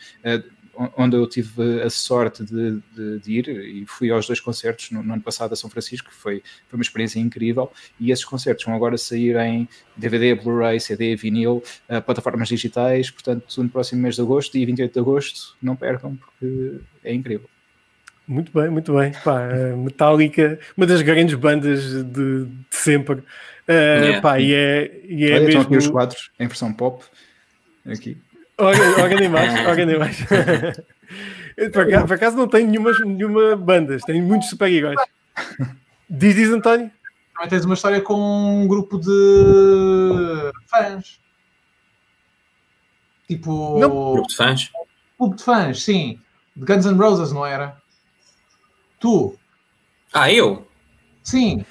[0.96, 5.02] onde eu tive a sorte de, de, de, ir e fui aos dois concertos no,
[5.02, 7.70] no, ano passado a São Francisco, foi, foi uma experiência incrível.
[7.98, 13.62] E esses concertos vão agora sair em DVD, Blu-ray, CD, vinil, uh, plataformas digitais, portanto,
[13.62, 17.48] no próximo mês de agosto e 28 de agosto, não percam, porque é incrível.
[18.26, 19.12] Muito bem, muito bem.
[19.24, 23.16] Pá, Metallica, uma das grandes bandas de, de sempre.
[23.16, 24.20] Uh, yeah.
[24.20, 25.48] pá, e é, e é Olha, mesmo...
[25.48, 27.04] Estão aqui os quadros em versão pop.
[27.84, 28.16] Aqui.
[28.60, 30.18] Ora, ora nem mais, ora nem mais.
[31.72, 35.00] por, acaso, por acaso não tenho nenhuma, nenhuma bandas, tenho muitos super-heróis.
[36.08, 36.90] Diz, diz António.
[37.34, 41.18] Também tens uma história com um grupo de fãs.
[43.26, 43.78] Tipo.
[43.78, 44.12] Não.
[44.12, 44.70] Grupo de fãs?
[45.18, 46.20] Grupo de fãs, sim.
[46.54, 47.80] De Guns N' Roses, não era?
[48.98, 49.34] Tu.
[50.12, 50.68] Ah, eu?
[51.22, 51.64] Sim.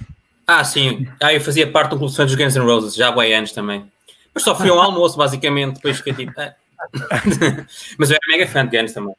[0.47, 1.07] Ah, sim.
[1.21, 3.51] Ah, eu fazia parte do clube de fãs dos Guns N' Roses, já há anos
[3.51, 3.91] também.
[4.33, 6.33] Mas só fui ao almoço, basicamente, depois fiquei tipo.
[6.39, 6.55] Ah.
[7.97, 9.15] Mas eu era mega fã de Guns também.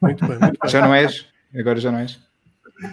[0.00, 0.70] Muito bem, muito bem.
[0.70, 1.26] Já não és?
[1.54, 2.18] Agora já não és?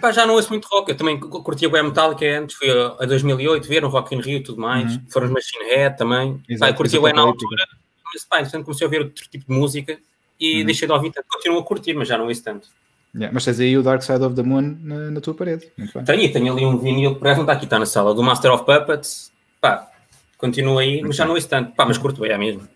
[0.00, 0.90] Pá, já não ouço muito rock.
[0.90, 4.38] Eu também curtia o Metallica antes, fui a, a 2008 ver o Rock in Rio
[4.38, 4.96] e tudo mais.
[4.96, 5.02] Uhum.
[5.10, 6.42] Foram os Machine Head também.
[6.48, 7.64] Exato, pá, eu curtia o na altura.
[8.12, 9.98] Mas pá, então comecei a ouvir outro tipo de música
[10.40, 10.66] e uhum.
[10.66, 11.26] deixei de ouvir tanto.
[11.28, 12.68] Continuo a curtir, mas já não ouço tanto.
[13.14, 15.70] Yeah, mas tens aí o Dark Side of the Moon na, na tua parede.
[16.04, 18.64] Tenho, tenho ali um vinil, por exemplo, está aqui, está na sala, do Master of
[18.64, 19.30] Puppets.
[19.60, 19.88] Pá,
[20.36, 21.72] continua aí, mas já não ouço tanto.
[21.76, 22.66] Pá, mas curto, é mesmo.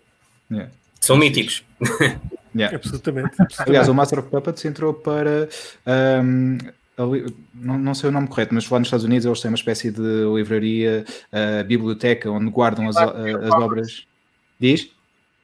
[0.49, 0.71] Yeah.
[0.99, 1.63] São míticos.
[2.55, 2.75] Yeah.
[2.75, 3.69] Absolutamente, absolutamente.
[3.69, 5.47] Aliás, o Master of Puppets entrou para.
[5.85, 6.57] Um,
[6.97, 9.55] ali, não, não, sei o nome correto, mas lá nos Estados Unidos eles têm uma
[9.55, 14.07] espécie de livraria, uh, biblioteca, onde guardam as, uh, as obras.
[14.59, 14.89] Diz?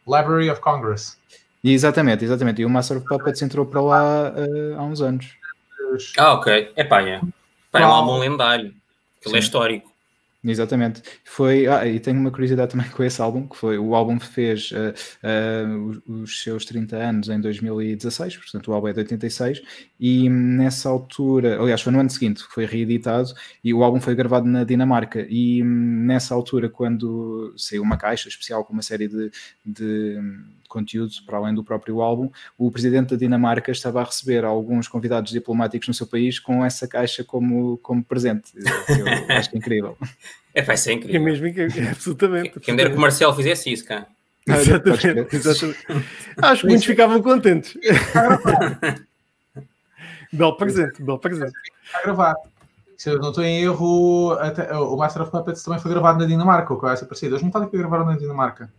[0.08, 1.18] Library of Congress.
[1.64, 2.62] E exatamente, exatamente.
[2.62, 5.36] E o Master of Puppets entrou para lá eh, há uns anos.
[6.16, 6.72] Ah, ok.
[6.76, 7.20] É pá, é.
[7.72, 8.72] Pá, é um álbum lendário.
[9.20, 9.92] Aquilo é histórico.
[10.48, 11.02] Exatamente.
[11.24, 14.72] Foi, ah, e tenho uma curiosidade também com esse álbum, que foi o álbum fez
[15.24, 19.62] eh, os, os seus 30 anos em 2016, portanto o álbum é de 86,
[20.00, 23.34] e nessa altura, aliás, foi no ano seguinte que foi reeditado
[23.64, 25.26] e o álbum foi gravado na Dinamarca.
[25.30, 29.32] E hum, nessa altura, quando saiu uma caixa especial com uma série de,
[29.66, 30.20] de
[30.76, 35.32] conteúdos para além do próprio álbum, o presidente da Dinamarca estava a receber alguns convidados
[35.32, 38.52] diplomáticos no seu país com essa caixa como, como presente.
[38.58, 38.66] Eu
[39.38, 39.98] acho que é incrível.
[40.54, 41.22] É pá, isso é É incrível.
[41.24, 42.60] mesmo que é, absolutamente.
[42.60, 44.06] Quem dera que o Marcelo fizesse isso, cá.
[44.48, 45.80] Ah, Exatamente, exatamente.
[46.38, 47.76] Acho que muitos ficavam contentes.
[50.32, 51.54] belo presente, belo presente.
[51.86, 52.40] Está gravado.
[52.98, 56.26] Se eu não estou em erro, até- o Master of Puppets também foi gravado na
[56.26, 57.34] Dinamarca, o que vai ser parecido.
[57.34, 58.72] Eles não falam que gravaram na Dinamarca.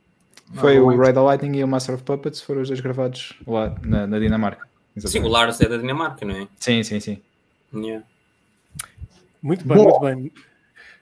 [0.55, 3.74] Foi o Ride the Lightning e o Master of Puppets foram os dois gravados lá
[3.84, 4.62] na, na Dinamarca.
[4.64, 5.32] Sim, o Exatamente.
[5.32, 6.49] Lars é da Dinamarca, não é?
[6.59, 7.18] Sim, sim, sim.
[7.74, 8.05] Yeah.
[9.42, 9.84] Muito bem, Bom.
[9.84, 10.32] muito bem.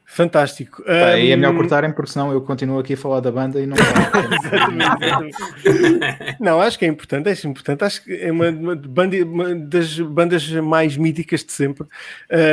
[0.07, 0.83] Fantástico.
[0.85, 3.67] Pá, e é melhor cortarem porque senão eu continuo aqui a falar da banda e
[3.67, 3.77] não.
[3.77, 6.37] Exatamente, exatamente.
[6.41, 7.85] Não, acho que é importante, é importante.
[7.85, 11.87] Acho que é uma, uma banda- uma das bandas mais míticas de sempre.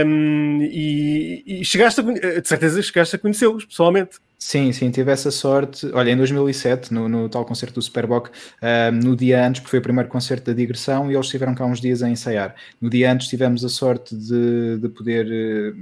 [0.06, 2.04] Um, e, e chegaste a,
[2.40, 4.18] de certeza chegaste a conhecê-los pessoalmente.
[4.44, 5.86] Sim, sim, tive essa sorte.
[5.94, 8.30] Olha, em 2007, no, no tal concerto do Superboc,
[8.60, 11.64] ahm, no dia antes, porque foi o primeiro concerto da digressão, e eles estiveram cá
[11.64, 12.56] uns dias a ensaiar.
[12.82, 15.74] No dia antes tivemos a sorte de, de poder eh,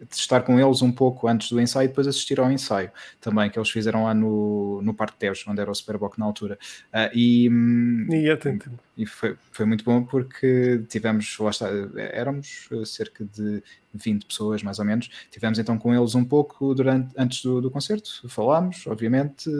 [0.00, 2.90] de estar com eles um pouco antes do ensaio e depois assistir ao ensaio
[3.20, 6.58] também, que eles fizeram lá no, no Parque Tejo, onde era o Superboc na altura.
[6.92, 8.83] Ah, e, hum, E.
[8.96, 14.62] e foi, foi muito bom porque tivemos, lá está, éramos eh, cerca de 20 pessoas
[14.62, 18.86] mais ou menos, tivemos então com eles um pouco durante, antes do, do concerto, falámos
[18.86, 19.50] obviamente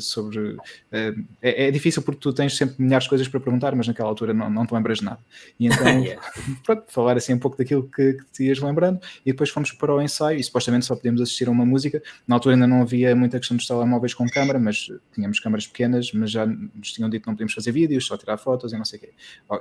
[0.00, 0.56] sobre,
[0.90, 4.08] eh, é, é difícil porque tu tens sempre milhares de coisas para perguntar, mas naquela
[4.08, 5.20] altura não, não te lembras de nada,
[5.58, 6.22] e então Yeah.
[6.64, 9.94] pronto, falar assim um pouco daquilo que, que te ias lembrando e depois fomos para
[9.94, 12.02] o ensaio e supostamente só podíamos assistir a uma música.
[12.26, 16.12] Na altura ainda não havia muita questão dos telemóveis com câmara, mas tínhamos câmaras pequenas,
[16.12, 18.86] mas já nos tinham dito que não podíamos fazer vídeos, só tirar fotos e não
[18.86, 19.12] sei o quê.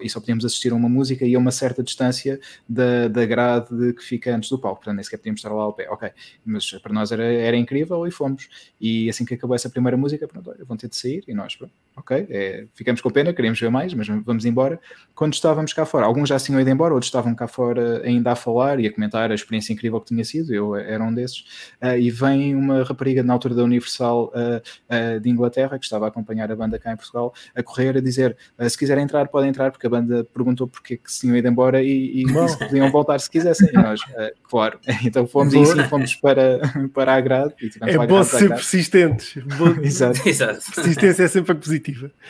[0.02, 3.94] E só podíamos assistir a uma música e a uma certa distância da, da grade
[3.94, 5.90] que fica antes do palco, portanto nem sequer podíamos estar lá ao pé.
[5.90, 6.10] Ok,
[6.46, 8.50] mas para nós era, era incrível e fomos.
[8.80, 11.56] E assim que acabou essa primeira música, pronto, olha, vão ter de sair e nós,
[11.56, 14.80] pronto, ok, é, ficamos com pena, queríamos ver mais, mas vamos embora.
[15.14, 18.32] Quando estávamos cá fora, alguns já se tinham ido embora, outros estavam cá fora ainda
[18.32, 21.44] a falar e a comentar a experiência incrível que tinha sido, eu era um desses,
[21.80, 26.06] Ah, e vem uma rapariga na altura da Universal ah, ah, de Inglaterra, que estava
[26.06, 28.36] a acompanhar a banda cá em Portugal, a correr, a dizer,
[28.68, 31.84] se quiserem entrar, podem entrar, porque a banda perguntou porque que se tinham ido embora
[31.84, 34.02] e, e se podiam voltar se quisessem, e nós,
[34.50, 36.60] claro, então fomos e sim, fomos para,
[36.94, 38.54] para a grade e É bom ser grade.
[38.62, 39.34] persistentes.
[39.58, 40.28] Bom- Exato.
[40.28, 40.60] Exato.
[40.74, 41.81] Persistência é sempre positiva.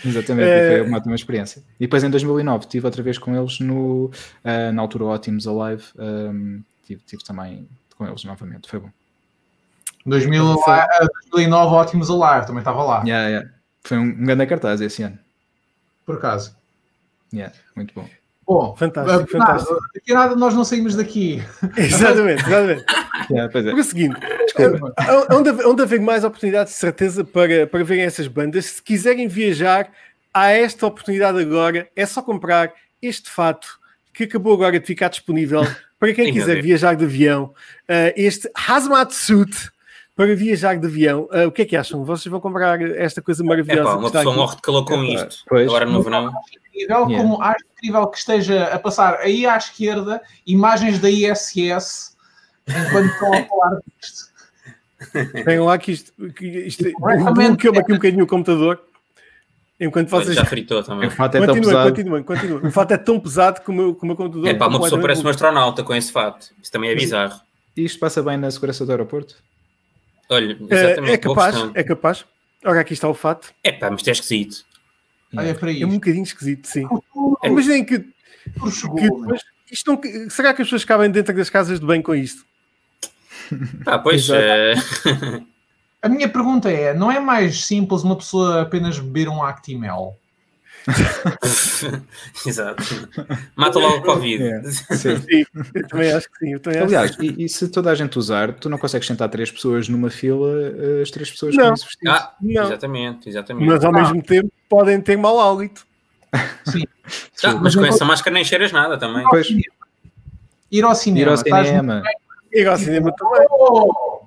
[0.06, 1.62] Exatamente, Eh, e foi uma ótima experiência.
[1.80, 4.12] E depois em 2009 estive outra vez com eles no,
[4.44, 8.90] ah, na altura Ótimos Alive, um, tive, tive também com eles novamente, foi bom.
[10.06, 13.50] 2000, lá- eh, 2009, ótimos a lar, também estava lá, Yeah, yeah.
[13.84, 15.18] Foi um, um grande cartaz esse ano.
[16.06, 16.56] por acaso.
[17.34, 18.10] Yeah, muito bom.
[18.46, 19.80] Bom, Fantástico, eh, nada, fantástico.
[19.94, 21.42] daqui a nada nós não saímos daqui.
[21.78, 22.86] Exatamente, exatamente.
[23.30, 23.70] Yeah, pois é.
[23.70, 24.94] Porque é o seguinte, Desculpa.
[25.32, 29.28] onde, haver- onde haver mais oportunidades, de certeza, para, para verem essas bandas, se quiserem
[29.28, 29.90] viajar,
[30.34, 33.80] há esta oportunidade agora, é só comprar este fato
[34.14, 35.66] que acabou agora de ficar disponível
[36.00, 37.54] para quem quiser viajar de avião.
[37.88, 39.70] Uh, este Hazmat Suit
[40.16, 41.28] para viajar de avião.
[41.32, 42.04] Uh, o que é que acham?
[42.04, 43.84] Vocês vão comprar esta coisa É maravilhosa?
[43.84, 44.40] pá, que uma pessoa aqui?
[44.40, 45.44] morre de calor com Epá, isto.
[45.48, 45.68] pois.
[45.68, 46.32] Agora no verão.
[46.74, 47.18] incrível, Yeah.
[47.18, 52.16] como acho incrível que esteja a passar aí à esquerda imagens da ISS
[52.68, 54.32] enquanto estão a falar disto.
[55.46, 58.80] Tem lá que isto, que isto bloqueou-me aqui um bocadinho o computador.
[59.80, 61.08] Enquanto vocês Já fritou também.
[61.08, 61.90] O fato é tão Continuem, pesado.
[61.96, 62.68] continuem, continuem.
[62.68, 64.48] O fato é tão pesado que o meu, que o meu computador.
[64.48, 66.52] É pá, uma pessoa parece um astronauta com esse fato.
[66.62, 67.40] Isso também é bizarro.
[67.76, 69.38] E isto passa bem na segurança do aeroporto?
[70.32, 71.14] Olha, É, exatamente.
[71.14, 72.26] é boa capaz, é capaz.
[72.64, 73.54] Ora, aqui está o fato.
[73.64, 74.66] É pá, mas isto é esquisito.
[75.36, 76.86] Olha para É um bocadinho esquisito, sim.
[77.44, 78.06] É, Imaginem que,
[78.72, 82.02] chegou, que depois, isto não, será que as pessoas cabem dentro das casas de bem
[82.02, 82.46] com isto?
[83.86, 84.30] Ah, pois.
[84.30, 84.74] Eh,
[86.02, 90.18] A minha pergunta é: não é mais simples uma pessoa apenas beber um Actimel?
[92.46, 92.84] Exato.
[93.56, 94.44] Mata logo o Covid.
[94.44, 94.64] É.
[94.64, 95.18] Sim.
[95.18, 96.54] Sim, eu também acho que sim.
[96.54, 97.36] Eu também acho Aliás, que sim.
[97.38, 100.50] e, e se toda a gente usar, tu não consegues sentar três pessoas numa fila,
[100.76, 101.74] eh, as três pessoas Não.
[101.74, 102.10] com.
[102.10, 102.64] Ah, Não.
[102.64, 103.68] exatamente, exatamente.
[103.68, 105.86] Mas ao mesmo tempo podem ter mau hálito.
[107.44, 109.24] Ah, mas com essa máscara nem cheiras nada também.
[109.30, 109.48] Pois,
[110.72, 111.20] Ir ao cinema.
[111.22, 112.04] ir ao cinema.
[112.54, 113.46] E ao cinema também.
[113.52, 114.22] Oh!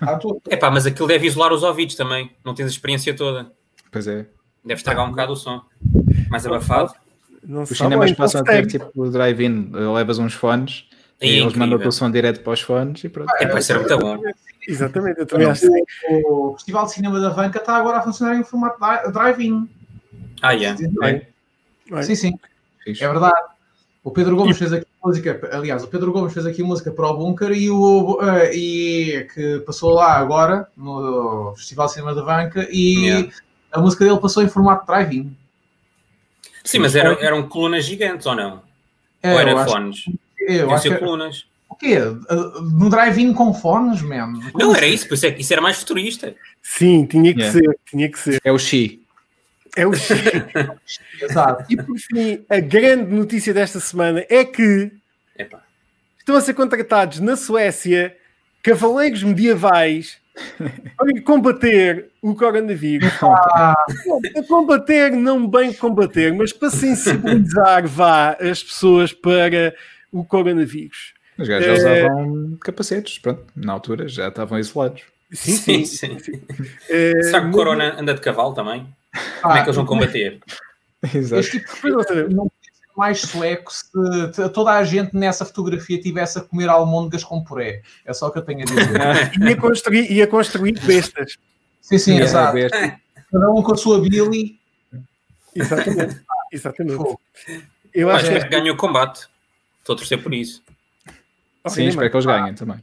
[0.00, 2.30] À tua- É pá, mas aquilo deve isolar os ouvidos também.
[2.44, 3.52] Não tens a experiência toda.
[3.92, 4.26] Pois é.
[4.66, 5.62] Deve estragar um bocado o som.
[6.28, 6.92] Mais abafado.
[7.44, 10.88] Não Os cinemas então passam a ter tipo drive-in, levas uns fones
[11.20, 13.32] É e eles mandam o som direto para os fones e pronto.
[13.40, 14.20] É, vai ser muito bom.
[14.66, 15.82] Exatamente, eu também acho sim.
[16.08, 19.68] O, o Festival de Cinema da Vanca está agora a funcionar em formato dri- drive-in.
[20.42, 20.76] Ah, yeah.
[21.00, 21.22] Bem,
[22.02, 22.38] Sim, sim.
[22.82, 23.04] Fixe.
[23.04, 23.40] É verdade.
[24.02, 27.16] O Pedro Gomes fez aqui música, aliás, o Pedro Gomes fez aqui música para o
[27.16, 32.66] Bunker e, o, eh, e que passou lá agora no Festival de Cinema da Banca
[32.70, 33.28] e Yeah.
[33.76, 35.36] A música dele passou em formato drive-in.
[36.64, 38.62] Sim, mas eram, eram colunas gigantes ou não?
[39.22, 40.04] É, ou era fones?
[40.40, 41.46] eu acho ser que, colunas.
[41.68, 41.96] o quê?
[42.78, 44.32] No drive-in com fones, man?
[44.54, 46.34] Não, era isso, por isso, é, que isso era mais futurista.
[46.62, 47.58] Sim, tinha que Yeah.
[47.60, 48.40] ser, tinha que ser.
[48.42, 49.00] É o Xi.
[49.76, 49.92] É o
[51.20, 51.64] Exato.
[51.68, 54.90] E por fim, a grande notícia desta semana é que
[55.38, 55.60] Epá.
[56.18, 58.16] estão a ser contratados na Suécia
[58.62, 60.16] cavaleiros medievais
[60.96, 63.12] para combater o coronavírus.
[63.22, 63.74] Ah,
[64.32, 69.74] Para combater, não bem combater, mas para sensibilizar vá as pessoas para
[70.12, 71.14] o coronavírus.
[71.38, 75.02] Os gajos já usavam capacetes, pronto, na altura já estavam isolados.
[75.32, 76.18] Sim, sim.
[76.18, 76.42] sim.
[76.88, 78.86] Eh, Será que o Corona anda de cavalo também?
[79.42, 80.40] Como é que eles vão combater?
[81.14, 81.40] Exato.
[81.40, 82.50] Este tipo de Pois não
[82.96, 83.84] mais sueco se
[84.54, 87.82] toda a gente nessa fotografia tivesse a comer almôndegas com puré.
[88.04, 88.90] É só o que eu tenho a dizer.
[89.48, 91.36] ia, construir, ia construir bestas.
[91.80, 92.54] sim, sim, Yeah, exato.
[92.54, 92.96] deste.
[93.30, 94.58] Cada um com a sua Billy.
[95.54, 96.20] Exatamente.
[96.52, 97.16] Exatamente.
[97.92, 99.26] Eu acho que ganhe o combate.
[99.80, 100.62] Estou a torcer por isso.
[101.68, 102.76] Sim, espero que eles ganhem também.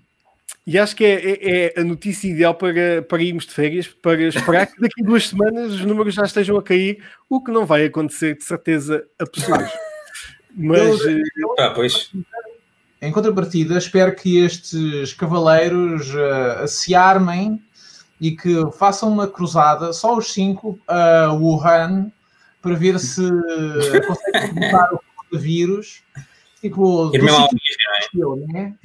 [0.65, 4.21] E acho que é, é- é a notícia ideal para, para irmos de férias, para
[4.21, 7.65] esperar que daqui a duas semanas os números já estejam a cair, o que não
[7.65, 9.69] vai acontecer de certeza a pessoas.
[10.55, 11.21] Mas eh,
[11.59, 12.11] Ah, pois.
[13.01, 17.61] Em contrapartida, espero que estes cavaleiros eh, se armem
[18.21, 22.11] e que façam uma cruzada, só os cinco, a Wuhan,
[22.61, 23.21] para ver se
[24.07, 26.01] conseguem derrotar o coronavírus.
[26.61, 28.75] Tipo, Ir do mesmo ao sítio origem, que eu, né?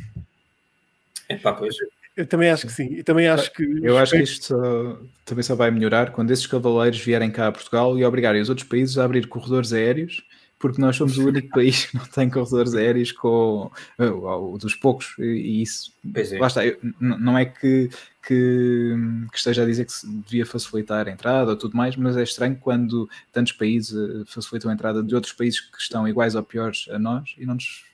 [1.28, 1.34] é?
[1.34, 1.76] Epá, pois.
[2.16, 2.94] eu também acho que sim.
[2.96, 3.62] Eu também acho que.
[3.82, 7.52] Eu acho que isto só- também só vai melhorar quando esses cavaleiros vierem cá a
[7.52, 10.24] Portugal e obrigarem os outros países a abrir corredores aéreos,
[10.58, 15.14] porque nós somos o único país que não tem corredores aéreos com uh, dos poucos,
[15.18, 16.38] e, e isso Pois é.
[16.38, 16.66] lá está.
[16.66, 17.90] eu- não é que,
[18.26, 18.94] que,
[19.30, 22.22] que esteja a dizer que se devia facilitar a entrada ou tudo mais, mas é
[22.22, 26.42] estranho quando tantos países uh, facilitam a entrada de outros países que estão iguais ou
[26.42, 27.84] piores a nós e não nos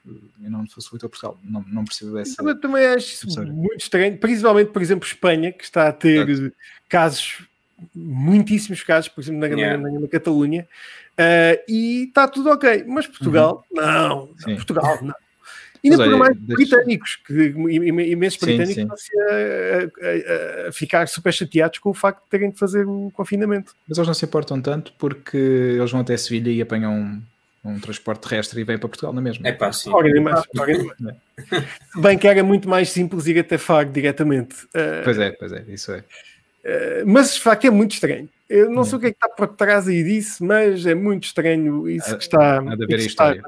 [0.40, 1.38] e não facilitam a Portugal.
[1.42, 2.42] Não, não percebo essa.
[2.42, 6.52] Eu também acho isso muito estranho, principalmente, por exemplo, Espanha, que está a ter
[6.88, 7.42] casos,
[7.94, 9.82] muitíssimos casos, por exemplo, na, na- Yeah.
[9.82, 10.66] na- na Catalunha,
[11.16, 12.84] eh, e está tudo ok.
[12.86, 14.54] Mas Portugal, não, Sim.
[14.56, 15.14] Portugal, não.
[15.84, 18.82] Ainda por mais deixa- britânicos, que im- im- imensos Sim, britânicos sim.
[18.82, 23.10] estão-se a, a- a- ficar super chateados com o facto de terem de fazer o
[23.12, 23.74] confinamento.
[23.86, 27.22] Mas eles não se importam tanto porque eles vão até Sevilha e apanham um,
[27.72, 29.46] um transporte terrestre e vêm para Portugal na mesma.
[29.46, 29.90] É pá, sim.
[29.92, 34.56] Se Bem que era muito mais simples ir até Faro diretamente.
[34.74, 36.04] eh, Pois é, pois é, isso é.
[36.64, 38.28] Uh, mas de facto é muito estranho.
[38.48, 41.24] Eu não sei o que é que está por trás aí disso, mas é muito
[41.24, 42.58] estranho isso Há- que está.
[42.58, 43.42] há de isso a que está- história.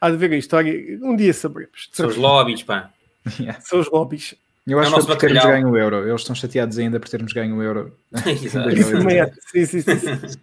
[0.00, 0.98] Há de haver a história.
[1.02, 1.88] Um dia saberemos.
[1.92, 2.90] São os lobbies, pá.
[3.40, 3.58] Yeah.
[3.62, 4.34] São os lobbies.
[4.66, 5.62] Eu É acho o que por termos bacalhau.
[5.62, 6.08] ganho o euro.
[6.08, 7.96] Eles estão chateados ainda por termos ganho o euro.
[8.26, 8.68] Exato.
[8.70, 9.32] É.
[9.50, 10.38] Sim, sim, sim, sim.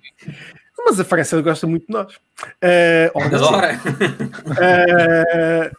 [0.83, 2.13] Mas a França gosta muito de nós.
[2.15, 3.79] Uh, ora, Adora.
[4.47, 5.77] uh,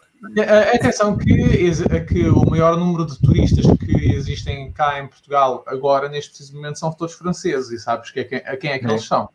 [0.73, 1.71] Atenção que,
[2.07, 6.79] que o maior número de turistas que existem cá em Portugal agora, neste preciso momento,
[6.79, 7.71] são todos franceses.
[7.71, 8.89] E sabes que é quem, a quem é que É.
[8.89, 9.29] eles são?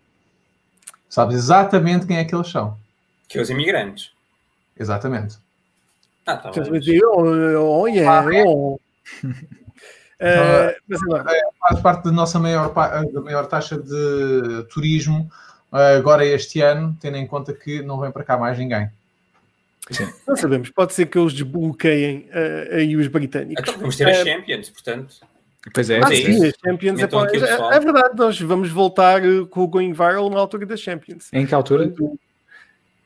[1.09, 2.77] Sabes exatamente quem é que eles são.
[3.29, 4.13] Que é os imigrantes.
[4.79, 5.37] Exatamente.
[6.27, 6.51] Ah, tá
[8.47, 8.79] oh.
[10.21, 11.31] Uh, mas agora,
[11.61, 15.31] Faz parte da nossa maior, da maior taxa de turismo
[15.73, 18.91] eh, agora este ano, tendo em conta que não vem para cá mais ninguém.
[20.27, 20.71] Não sabemos.
[20.71, 23.63] Pode ser que eles desbloqueiem uh, aí os britânicos.
[23.63, 25.15] Então vamos ter as Eh, Champions, portanto.
[25.75, 26.17] Pois é, Ah, Sim.
[26.25, 27.73] sim, as Champions é, Então, é, só.
[27.73, 31.29] é verdade, nós vamos voltar uh, com o Going Viral na altura das Champions.
[31.33, 31.85] Em que altura?
[31.85, 31.89] É,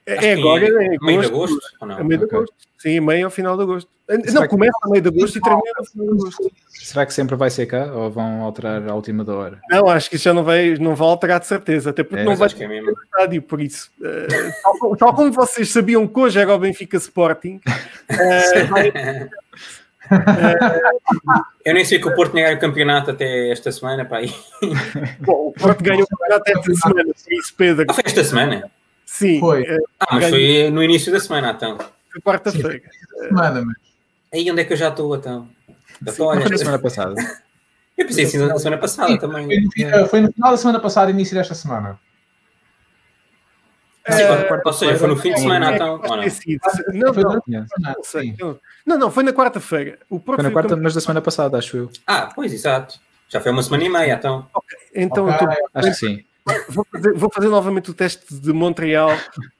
[0.06, 2.04] é que agora, é Meio de agosto, ou não?
[2.04, 2.54] meio de agosto.
[2.78, 3.88] Sim, meio ao final de agosto.
[4.08, 6.52] Será Não, que- começa a meio de agosto e termina ao final de agosto.
[6.68, 9.60] Será que sempre vai ser cá ou vão alterar à última da hora?
[9.70, 12.24] Não, acho que isso já não vai, não vai alterar de certeza, até porque É,
[12.24, 12.68] não vai é ter
[13.04, 13.88] estádio, por isso.
[14.02, 14.26] eh,
[14.62, 17.60] tal, como- tal como vocês sabiam que hoje era o Benfica Sporting,
[18.68, 18.92] vai-
[21.64, 24.18] Eu nem sei que o Porto tinha ganho o campeonato até esta semana, pá.
[25.20, 27.86] bom, o Porto ganhou o campeonato esta semana, por isso, Pedro.
[27.88, 28.70] Ah, foi esta semana?
[29.12, 29.62] Sim, Foi.
[29.62, 31.76] eh, Ah, mas foi no início da semana, então.
[32.10, 32.80] foi quarta-feira.
[33.28, 33.76] Semana, mas
[34.32, 35.46] Aí onde é que eu já estou, então?
[36.20, 37.14] Olha, foi na semana passada.
[37.98, 39.44] eu pensei assim na semana passada Sim, também.
[39.46, 42.00] foi no, fi- foi no final da semana passada, início desta semana.
[44.08, 46.24] Sim, Eh, ou seja, foi no fim de semana, é, então, não?
[46.24, 46.60] esquecido.
[46.94, 49.98] Não, Foi não, não foi na quarta-feira.
[50.08, 51.90] Foi na quarta, mas da semana passada, acho eu.
[52.06, 52.98] Ah, pois, exato.
[53.28, 54.48] Já foi uma semana e meia, então.
[54.94, 55.34] Então Ok.
[55.34, 56.24] eu tô- Acho que sim.
[56.68, 59.10] Vou, fazer, vou fazer novamente o teste de Montreal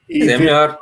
[0.09, 0.78] e é melhor.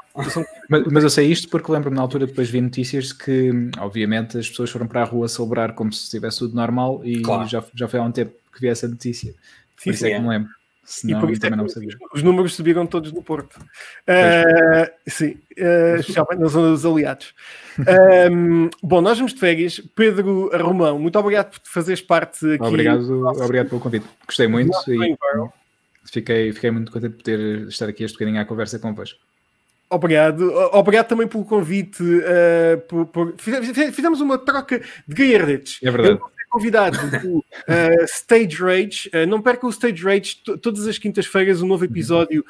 [0.68, 4.48] Mas, mas eu sei isto porque lembro-me na altura depois vi notícias que, obviamente, as
[4.48, 7.48] pessoas foram para a rua celebrar como se estivesse tudo normal e Claro.
[7.48, 9.32] já, já foi há um tempo que vi essa notícia.
[9.76, 10.14] Por Sim, isso é sim.
[10.16, 10.48] que me lembro.
[10.50, 11.96] E Senão por isso é também não que sabia.
[12.12, 13.60] os números subiram todos no Porto.
[14.08, 17.32] Ah, sim, ah, especialmente na zona dos aliados.
[17.78, 19.80] Ahm, bom, nós vamos de férias.
[19.94, 22.64] Pedro Romão, muito obrigado por fazeres parte aqui.
[22.64, 24.06] Obrigado, obrigado pelo convite.
[24.26, 25.54] Gostei muito e Viral.
[26.10, 27.38] Fiquei, fiquei muito contente por ter
[27.68, 29.18] estar aqui este bocadinho à conversa convosco.
[29.88, 30.52] Obrigado.
[30.72, 32.02] Obrigado também pelo convite.
[32.24, 35.78] ah, por- por- fize- Fizemos uma troca de galhardetes.
[35.82, 36.14] É verdade.
[36.20, 39.10] Eu convidado do ah, Stage Rage.
[39.12, 42.44] Ah, não perca o Stage Rage to- todas as quintas-feiras, um novo episódio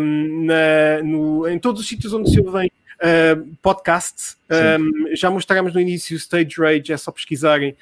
[0.00, 2.70] na- no- em todos os sítios onde se ouvem
[3.04, 4.38] ah, podcasts.
[4.48, 4.78] Ah,
[5.12, 7.76] já mostramos no início o Stage Rage, é só pesquisarem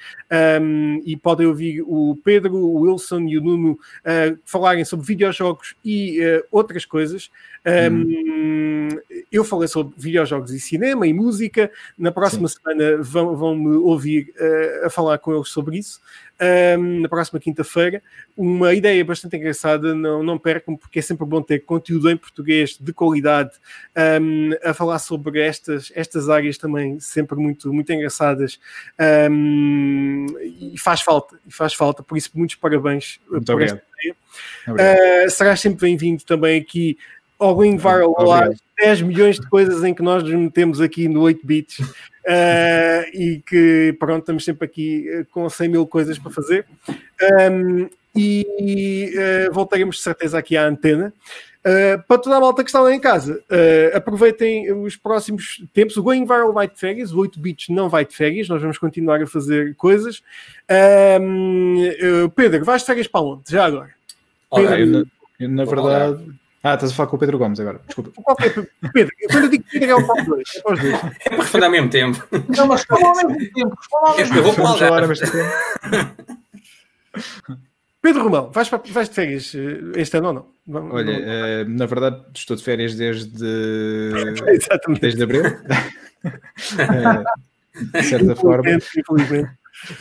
[0.61, 5.75] um, e podem ouvir o Pedro, o Wilson e o Nuno uh, falarem sobre videojogos
[5.83, 7.31] e uh, outras coisas.
[7.65, 8.89] Um,
[9.31, 11.71] Eu falei sobre videojogos e cinema e música.
[11.97, 16.01] Na próxima semana vão, vão me ouvir uh, a falar com eles sobre isso.
[16.41, 18.01] Um, na próxima quinta-feira.
[18.35, 22.75] Uma ideia bastante engraçada, não, não percam, porque é sempre bom ter conteúdo em português
[22.77, 23.51] de qualidade
[24.21, 28.59] um, a falar sobre estas, estas áreas também sempre muito, muito engraçadas
[29.29, 33.77] um, e faz falta, e faz falta, por isso muitos parabéns Muito por obrigado.
[33.77, 35.25] esta ideia.
[35.25, 36.97] Uh, serás sempre bem-vindo também aqui
[37.43, 38.15] ao Going Viral.
[38.17, 41.83] Live, 10 milhões de coisas em que nós nos metemos aqui no 8 bits uh,
[43.13, 46.65] e que pronto, estamos sempre aqui uh, com 100 mil coisas para fazer
[47.49, 51.13] Um, e uh, voltaremos de certeza aqui à antena.
[51.65, 55.95] Uh, para toda a malta que está lá em casa, uh, aproveitem os próximos tempos.
[55.95, 58.77] O Going Viral vai de férias, o 8 bits não vai de férias, nós vamos
[58.77, 60.21] continuar a fazer coisas.
[60.69, 63.49] Uh, Pedro, vais de férias para onde?
[63.49, 63.91] Já agora?
[64.51, 65.03] Ah, eu, na,
[65.39, 66.42] eu, na verdade.
[66.65, 67.81] Ah, estás a falar com o Pedro Gomes agora.
[67.85, 68.11] Desculpa.
[68.23, 68.49] Qual é,
[68.93, 70.49] Pedro, quando eu digo Pedro é o para os dois.
[70.55, 70.93] É para os dois.
[71.25, 72.27] É para responder ao mesmo tempo.
[72.55, 73.75] Não, mas respondam ao mesmo tempo.
[73.77, 74.63] Respondam ao mesmo Eu vou tempo.
[74.67, 76.33] Vamos falar ao mesmo tempo.
[78.01, 80.45] Pedro Romão, vais, para, vais de férias uh, este ano ou não?
[80.67, 83.45] Vamos- Olha, não- eh, na verdade estou de férias desde,
[84.47, 85.01] Exatamente.
[85.01, 85.43] desde abril.
[86.79, 89.49] Eh, de certa forma, Infelizmente,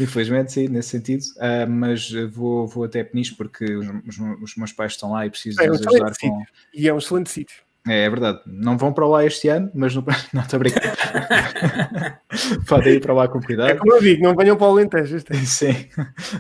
[0.01, 0.53] infelizmente.
[0.53, 1.23] sim, nesse sentido.
[1.41, 5.31] Ah, mas vou, vou até Peniche porque os, os- os meus pais estão lá e
[5.31, 6.15] preciso É um os ajudar com.
[6.15, 6.47] sítio.
[6.75, 7.57] E é um excelente sítio.
[7.87, 8.39] É, é verdade.
[8.47, 10.93] Não vão para lá este ano, mas não, não estou a brincar.
[12.69, 13.79] Podem ir para lá com É cuidado.
[13.79, 15.19] como eu digo, não venham para o Alentejo.
[15.45, 15.75] Sim,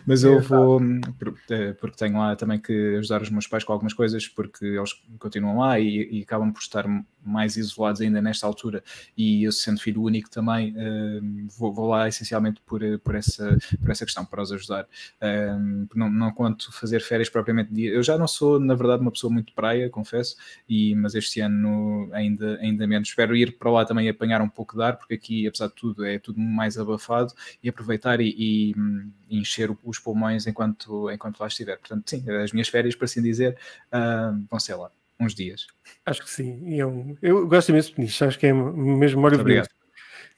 [0.07, 3.64] mas eu vou hum, por- eh, porque tenho lá também que ajudar os meus pais
[3.64, 6.86] com algumas coisas, porque eles continuam lá e, e acabam por estar
[7.24, 8.82] mais isolados ainda nesta altura.
[9.16, 13.56] E eu, sendo filho único, também hum, vou, vou lá essencialmente por, eh, por, essa,
[13.80, 14.86] por essa questão, para os ajudar.
[15.22, 17.72] Hum, não, não conto fazer férias propriamente.
[17.72, 20.36] de- Eu já não sou, na verdade, uma pessoa muito praia, confesso,
[20.68, 23.08] e, mas este ano ainda, ainda menos.
[23.08, 26.04] Espero ir para lá também apanhar um pouco de ar, porque aqui, apesar de tudo,
[26.04, 31.46] é tudo mais abafado e aproveitar e, e, hum, encher os pulmões enquanto, enquanto lá
[31.46, 31.78] estiver.
[31.78, 33.56] Portanto, sim, as minhas férias, por assim dizer,
[33.90, 34.90] ah, vão ser lá,
[35.24, 35.66] uns dias.
[36.04, 36.60] Acho que sim.
[36.66, 36.84] E é
[37.22, 39.70] eu gosto imenso de Peniche, acho que é mesmo Muito maravilhoso.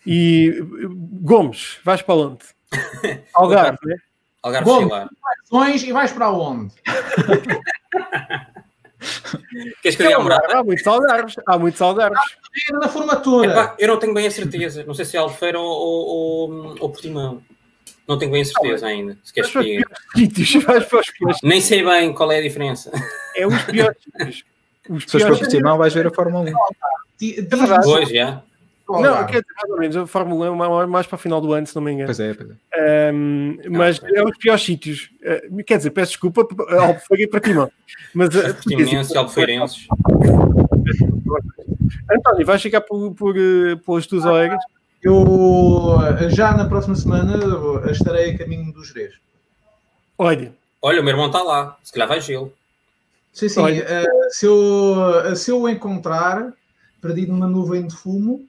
[0.07, 0.53] E
[1.23, 2.45] Gomes, vais para onde?
[3.35, 3.97] Algarve, né?
[4.43, 4.71] Algarve.
[5.45, 6.75] Ações E vais para onde?
[9.83, 10.59] Queres que eu morada?
[10.59, 12.21] Há muitos algarves, há muitos algarves.
[12.73, 13.51] Na formatura.
[13.51, 14.85] Epá, eu não tenho bem a certeza.
[14.85, 17.43] Não sei se é Albufeira ou, ou, ou, ou Portimão.
[18.07, 19.19] Não tenho bem a certeza ainda.
[19.23, 19.87] Se queres que para os diga.
[19.87, 21.39] piores sítios, vais para os piores.
[21.43, 22.91] Nem sei bem qual é a diferença.
[23.35, 24.45] É os piores sítios.
[24.89, 26.55] Os Se fores Portimão, vais ver a Fórmula 1.
[27.19, 27.85] Di- diz- verdade.
[27.85, 28.43] Pois, já.
[28.87, 31.55] Não, quer dizer, mais ou menos, a Fórmula 1 é mais- para o final do
[31.55, 32.07] ano, se não me engano.
[32.09, 33.13] Pois é, pois é.
[33.15, 34.11] Um, mas ok.
[34.15, 35.11] é os piores sítios.
[35.23, 37.71] Uh, quer dizer, peço desculpa Albufeira e para Timão.
[38.13, 39.87] Mas, uh, Portimonenses e Albufeirenses.
[42.11, 43.35] António, vais ficar por, por,
[43.87, 44.63] pelas tuas orelhas?
[45.03, 45.99] Eu
[46.31, 47.37] já na próxima semana
[47.91, 49.15] estarei a caminho do Jerez.
[50.19, 51.79] Olha, Olha, o meu irmão está lá.
[51.83, 52.53] Se calhar vai gelo.
[53.35, 53.67] Sim, sim.
[53.69, 56.53] Eh, se, eu, se eu o encontrar
[57.03, 58.47] perdido numa nuvem de fumo.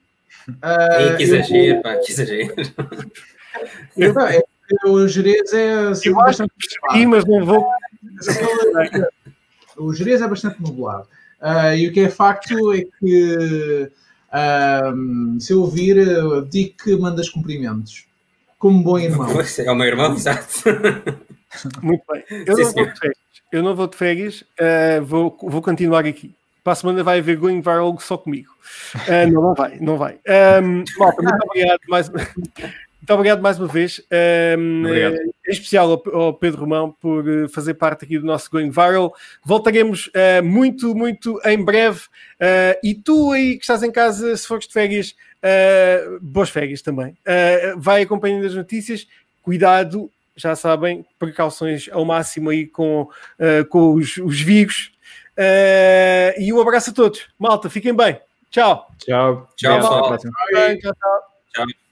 [0.62, 2.54] eh, Ei, que eu exagero, pá, que exagero.
[3.96, 4.42] vou- Não, é
[4.86, 7.66] o Jerez é sempre eu acho bastante que percebi, mas não vou.
[9.76, 11.06] O Jerez é bastante nublado.
[11.38, 13.90] Ah, e o que é facto é que
[14.32, 18.06] ahm, se eu ouvir, eu digo que mandas cumprimentos.
[18.58, 19.30] Como bom irmão.
[19.30, 20.46] Pois, é o meu irmão, exato.
[21.82, 22.24] Muito bem.
[22.30, 22.92] Eu Sim, não vou senhor.
[22.92, 23.18] de férias.
[23.52, 26.34] Eu não vou de férias, uh, vou, vou continuar aqui.
[26.64, 28.52] para a semana vai haver Going Viral só comigo.
[28.94, 30.18] Uh, não, não vai, não vai.
[30.62, 34.02] Um, malta, muito obrigado mais, muito obrigado mais uma vez.
[34.58, 34.84] Um.
[35.48, 39.14] Em especial ao, ao Pedro Romão por fazer parte aqui do nosso Going Viral.
[39.44, 42.00] Voltaremos eh, muito, muito em breve.
[42.40, 46.82] Eh, e tu aí que estás em casa, se fores de férias, eh, boas férias
[46.82, 47.16] também.
[47.76, 49.06] Vai acompanhando as notícias.
[49.40, 53.08] Cuidado, já sabem, precauções ao máximo aí com,
[53.38, 54.92] eh, com os, os vírus.
[55.36, 57.26] Eh, e um abraço a todos.
[57.38, 58.20] Malta, fiquem bem.
[58.50, 58.88] Tchau.
[58.98, 60.18] Tchau, tchau.
[61.52, 61.85] Tchau.